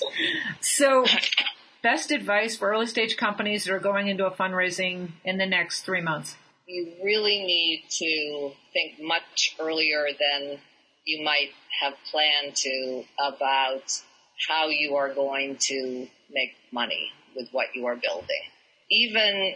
So 0.59 1.05
best 1.81 2.11
advice 2.11 2.57
for 2.57 2.69
early 2.69 2.87
stage 2.87 3.15
companies 3.15 3.65
that 3.65 3.73
are 3.73 3.79
going 3.79 4.07
into 4.07 4.25
a 4.25 4.31
fundraising 4.31 5.11
in 5.23 5.37
the 5.37 5.45
next 5.45 5.81
three 5.81 6.01
months? 6.01 6.35
You 6.67 6.93
really 7.03 7.43
need 7.45 7.83
to 7.89 8.51
think 8.73 8.99
much 8.99 9.55
earlier 9.59 10.07
than 10.19 10.57
you 11.05 11.23
might 11.23 11.51
have 11.81 11.93
planned 12.11 12.55
to 12.55 13.03
about 13.23 13.83
how 14.49 14.67
you 14.67 14.95
are 14.95 15.13
going 15.13 15.57
to 15.57 16.07
make 16.31 16.55
money 16.71 17.11
with 17.35 17.49
what 17.51 17.67
you 17.75 17.85
are 17.85 17.95
building. 17.95 18.41
Even 18.89 19.55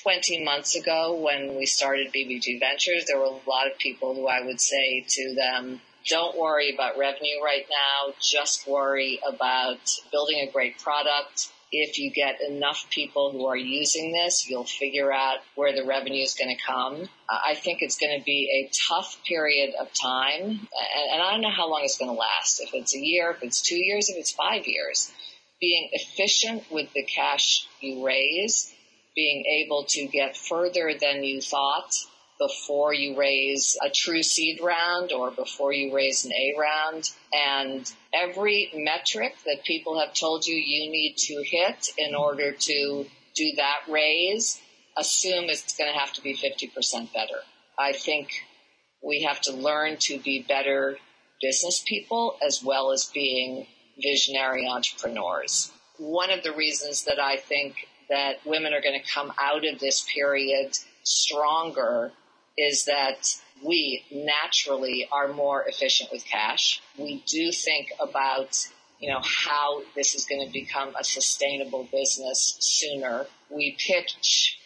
20 0.00 0.44
months 0.44 0.76
ago 0.76 1.14
when 1.14 1.56
we 1.56 1.66
started 1.66 2.12
BBG 2.12 2.58
Ventures, 2.60 3.04
there 3.06 3.18
were 3.18 3.24
a 3.24 3.48
lot 3.48 3.70
of 3.70 3.78
people 3.78 4.14
who 4.14 4.26
I 4.26 4.44
would 4.44 4.60
say 4.60 5.04
to 5.06 5.34
them, 5.34 5.80
don't 6.08 6.36
worry 6.36 6.74
about 6.74 6.98
revenue 6.98 7.42
right 7.44 7.66
now. 7.68 8.14
Just 8.20 8.66
worry 8.66 9.20
about 9.26 9.78
building 10.10 10.40
a 10.40 10.50
great 10.50 10.78
product. 10.78 11.48
If 11.70 11.98
you 11.98 12.10
get 12.10 12.40
enough 12.42 12.86
people 12.90 13.30
who 13.32 13.46
are 13.46 13.56
using 13.56 14.12
this, 14.12 14.48
you'll 14.48 14.64
figure 14.64 15.12
out 15.12 15.38
where 15.54 15.74
the 15.74 15.86
revenue 15.86 16.22
is 16.22 16.34
going 16.34 16.54
to 16.54 16.62
come. 16.62 17.08
I 17.28 17.54
think 17.54 17.80
it's 17.80 17.98
going 17.98 18.18
to 18.18 18.24
be 18.24 18.68
a 18.68 18.70
tough 18.88 19.16
period 19.26 19.74
of 19.80 19.88
time. 19.94 20.42
And 20.42 21.22
I 21.22 21.30
don't 21.30 21.40
know 21.40 21.50
how 21.50 21.70
long 21.70 21.80
it's 21.84 21.96
going 21.96 22.10
to 22.10 22.18
last. 22.18 22.60
If 22.60 22.74
it's 22.74 22.94
a 22.94 22.98
year, 22.98 23.30
if 23.30 23.42
it's 23.42 23.62
two 23.62 23.78
years, 23.78 24.10
if 24.10 24.16
it's 24.16 24.32
five 24.32 24.66
years. 24.66 25.10
Being 25.60 25.90
efficient 25.92 26.64
with 26.70 26.92
the 26.92 27.04
cash 27.04 27.66
you 27.80 28.04
raise 28.04 28.74
being 29.14 29.44
able 29.64 29.84
to 29.84 30.06
get 30.06 30.36
further 30.36 30.92
than 30.98 31.24
you 31.24 31.40
thought 31.40 31.94
before 32.38 32.92
you 32.92 33.16
raise 33.16 33.76
a 33.84 33.90
true 33.90 34.22
seed 34.22 34.60
round 34.62 35.12
or 35.12 35.30
before 35.30 35.72
you 35.72 35.94
raise 35.94 36.24
an 36.24 36.32
A 36.32 36.54
round. 36.58 37.10
And 37.32 37.90
every 38.12 38.70
metric 38.74 39.34
that 39.46 39.64
people 39.64 40.00
have 40.00 40.14
told 40.14 40.46
you 40.46 40.56
you 40.56 40.90
need 40.90 41.16
to 41.18 41.42
hit 41.44 41.90
in 41.98 42.14
order 42.14 42.52
to 42.52 43.06
do 43.34 43.52
that 43.56 43.80
raise, 43.88 44.60
assume 44.96 45.44
it's 45.44 45.76
going 45.76 45.92
to 45.92 45.98
have 45.98 46.12
to 46.14 46.22
be 46.22 46.34
50% 46.34 47.12
better. 47.12 47.40
I 47.78 47.92
think 47.92 48.28
we 49.02 49.22
have 49.22 49.40
to 49.42 49.52
learn 49.52 49.96
to 50.00 50.18
be 50.18 50.42
better 50.42 50.98
business 51.40 51.82
people 51.86 52.36
as 52.46 52.62
well 52.62 52.92
as 52.92 53.06
being 53.06 53.66
visionary 54.00 54.66
entrepreneurs. 54.66 55.70
One 55.98 56.30
of 56.30 56.42
the 56.42 56.52
reasons 56.52 57.04
that 57.04 57.20
I 57.20 57.36
think 57.36 57.88
that 58.12 58.36
women 58.44 58.74
are 58.74 58.82
going 58.82 59.00
to 59.00 59.10
come 59.10 59.32
out 59.40 59.64
of 59.66 59.80
this 59.80 60.06
period 60.14 60.76
stronger 61.02 62.12
is 62.58 62.84
that 62.84 63.34
we 63.66 64.04
naturally 64.12 65.08
are 65.10 65.32
more 65.32 65.64
efficient 65.66 66.10
with 66.12 66.22
cash. 66.24 66.82
We 66.98 67.24
do 67.26 67.50
think 67.50 67.88
about 67.98 68.54
you 69.02 69.08
know, 69.08 69.20
how 69.20 69.82
this 69.96 70.14
is 70.14 70.26
going 70.26 70.46
to 70.46 70.52
become 70.52 70.94
a 70.98 71.02
sustainable 71.02 71.88
business 71.90 72.56
sooner. 72.60 73.26
We 73.50 73.76
pitch 73.76 74.56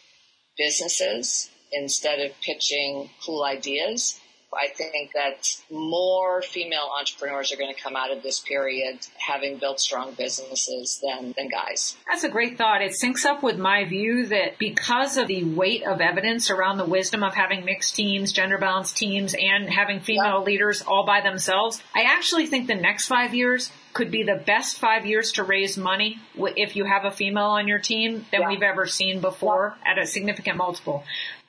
businesses 0.58 1.48
instead 1.72 2.20
of 2.20 2.38
pitching 2.42 3.08
cool 3.24 3.44
ideas. 3.44 4.20
I 4.56 4.68
think 4.68 5.12
that 5.14 5.48
more 5.70 6.42
female 6.42 6.88
entrepreneurs 6.98 7.52
are 7.52 7.56
going 7.56 7.74
to 7.74 7.80
come 7.80 7.96
out 7.96 8.10
of 8.10 8.22
this 8.22 8.40
period 8.40 8.98
having 9.18 9.58
built 9.58 9.80
strong 9.80 10.14
businesses 10.14 11.02
than, 11.02 11.34
than 11.36 11.48
guys. 11.48 11.96
That's 12.08 12.24
a 12.24 12.28
great 12.28 12.58
thought. 12.58 12.82
It 12.82 12.92
syncs 12.92 13.24
up 13.24 13.42
with 13.42 13.58
my 13.58 13.84
view 13.84 14.26
that 14.26 14.58
because 14.58 15.16
of 15.16 15.28
the 15.28 15.44
weight 15.44 15.84
of 15.84 16.00
evidence 16.00 16.50
around 16.50 16.78
the 16.78 16.84
wisdom 16.84 17.22
of 17.22 17.34
having 17.34 17.64
mixed 17.64 17.94
teams, 17.94 18.32
gender 18.32 18.58
balanced 18.58 18.96
teams, 18.96 19.34
and 19.38 19.68
having 19.68 20.00
female 20.00 20.38
yeah. 20.38 20.38
leaders 20.38 20.82
all 20.82 21.04
by 21.04 21.20
themselves, 21.20 21.82
I 21.94 22.02
actually 22.02 22.46
think 22.46 22.66
the 22.66 22.74
next 22.74 23.06
five 23.06 23.34
years 23.34 23.70
could 23.92 24.10
be 24.10 24.22
the 24.22 24.34
best 24.34 24.78
five 24.78 25.06
years 25.06 25.32
to 25.32 25.42
raise 25.42 25.78
money 25.78 26.18
if 26.34 26.76
you 26.76 26.84
have 26.84 27.06
a 27.06 27.10
female 27.10 27.44
on 27.44 27.66
your 27.66 27.78
team 27.78 28.26
than 28.30 28.42
yeah. 28.42 28.48
we've 28.48 28.62
ever 28.62 28.86
seen 28.86 29.20
before 29.20 29.74
yeah. 29.82 29.92
at 29.92 29.98
a 29.98 30.06
significant 30.06 30.58
multiple. 30.58 31.02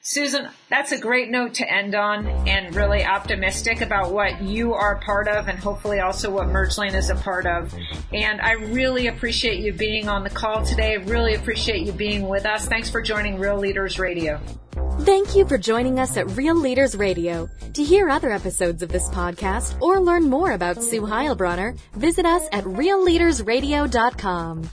Susan, 0.08 0.50
that's 0.70 0.94
a 0.94 0.98
great 0.98 1.30
note 1.30 1.56
to 1.56 1.70
end 1.70 1.94
on 1.94 2.26
and 2.48 2.74
really 2.74 3.04
optimistic 3.04 3.82
about 3.82 4.14
what 4.14 4.42
you 4.42 4.74
are 4.74 5.02
part 5.02 5.28
of 5.28 5.50
and 5.50 5.60
hopefully 5.60 6.00
also 6.00 6.32
what 6.32 6.48
Mergelane 6.48 6.94
is 6.94 7.10
a 7.10 7.16
part 7.16 7.46
of. 7.46 7.76
And 8.14 8.40
I 8.40 8.54
really 8.54 9.08
appreciate 9.08 9.60
you 9.60 9.74
being 9.74 10.08
on 10.08 10.24
the 10.24 10.30
call 10.30 10.64
today. 10.64 10.96
Really 10.96 11.36
appreciate 11.36 11.86
you 11.86 11.92
being 11.92 12.30
with 12.30 12.46
us. 12.46 12.68
Thanks 12.68 12.90
for 12.90 13.02
joining 13.02 13.38
Real 13.38 13.58
Leaders 13.58 14.00
Radio. 14.00 14.40
Thank 15.02 15.36
you 15.36 15.46
for 15.46 15.58
joining 15.58 16.00
us 16.00 16.16
at 16.16 16.32
Real 16.38 16.56
Leaders 16.56 16.96
Radio. 16.96 17.50
To 17.74 17.84
hear 17.84 18.08
other 18.08 18.32
episodes 18.32 18.82
of 18.82 18.88
this 18.88 19.10
podcast 19.10 19.78
or 19.82 20.00
learn 20.00 20.30
more 20.30 20.54
about 20.54 20.82
Sue 20.82 21.02
Heilbronner, 21.02 21.78
visit 21.96 22.26
us 22.26 22.48
at 22.54 22.64
realleadersradio.com. 22.64 24.70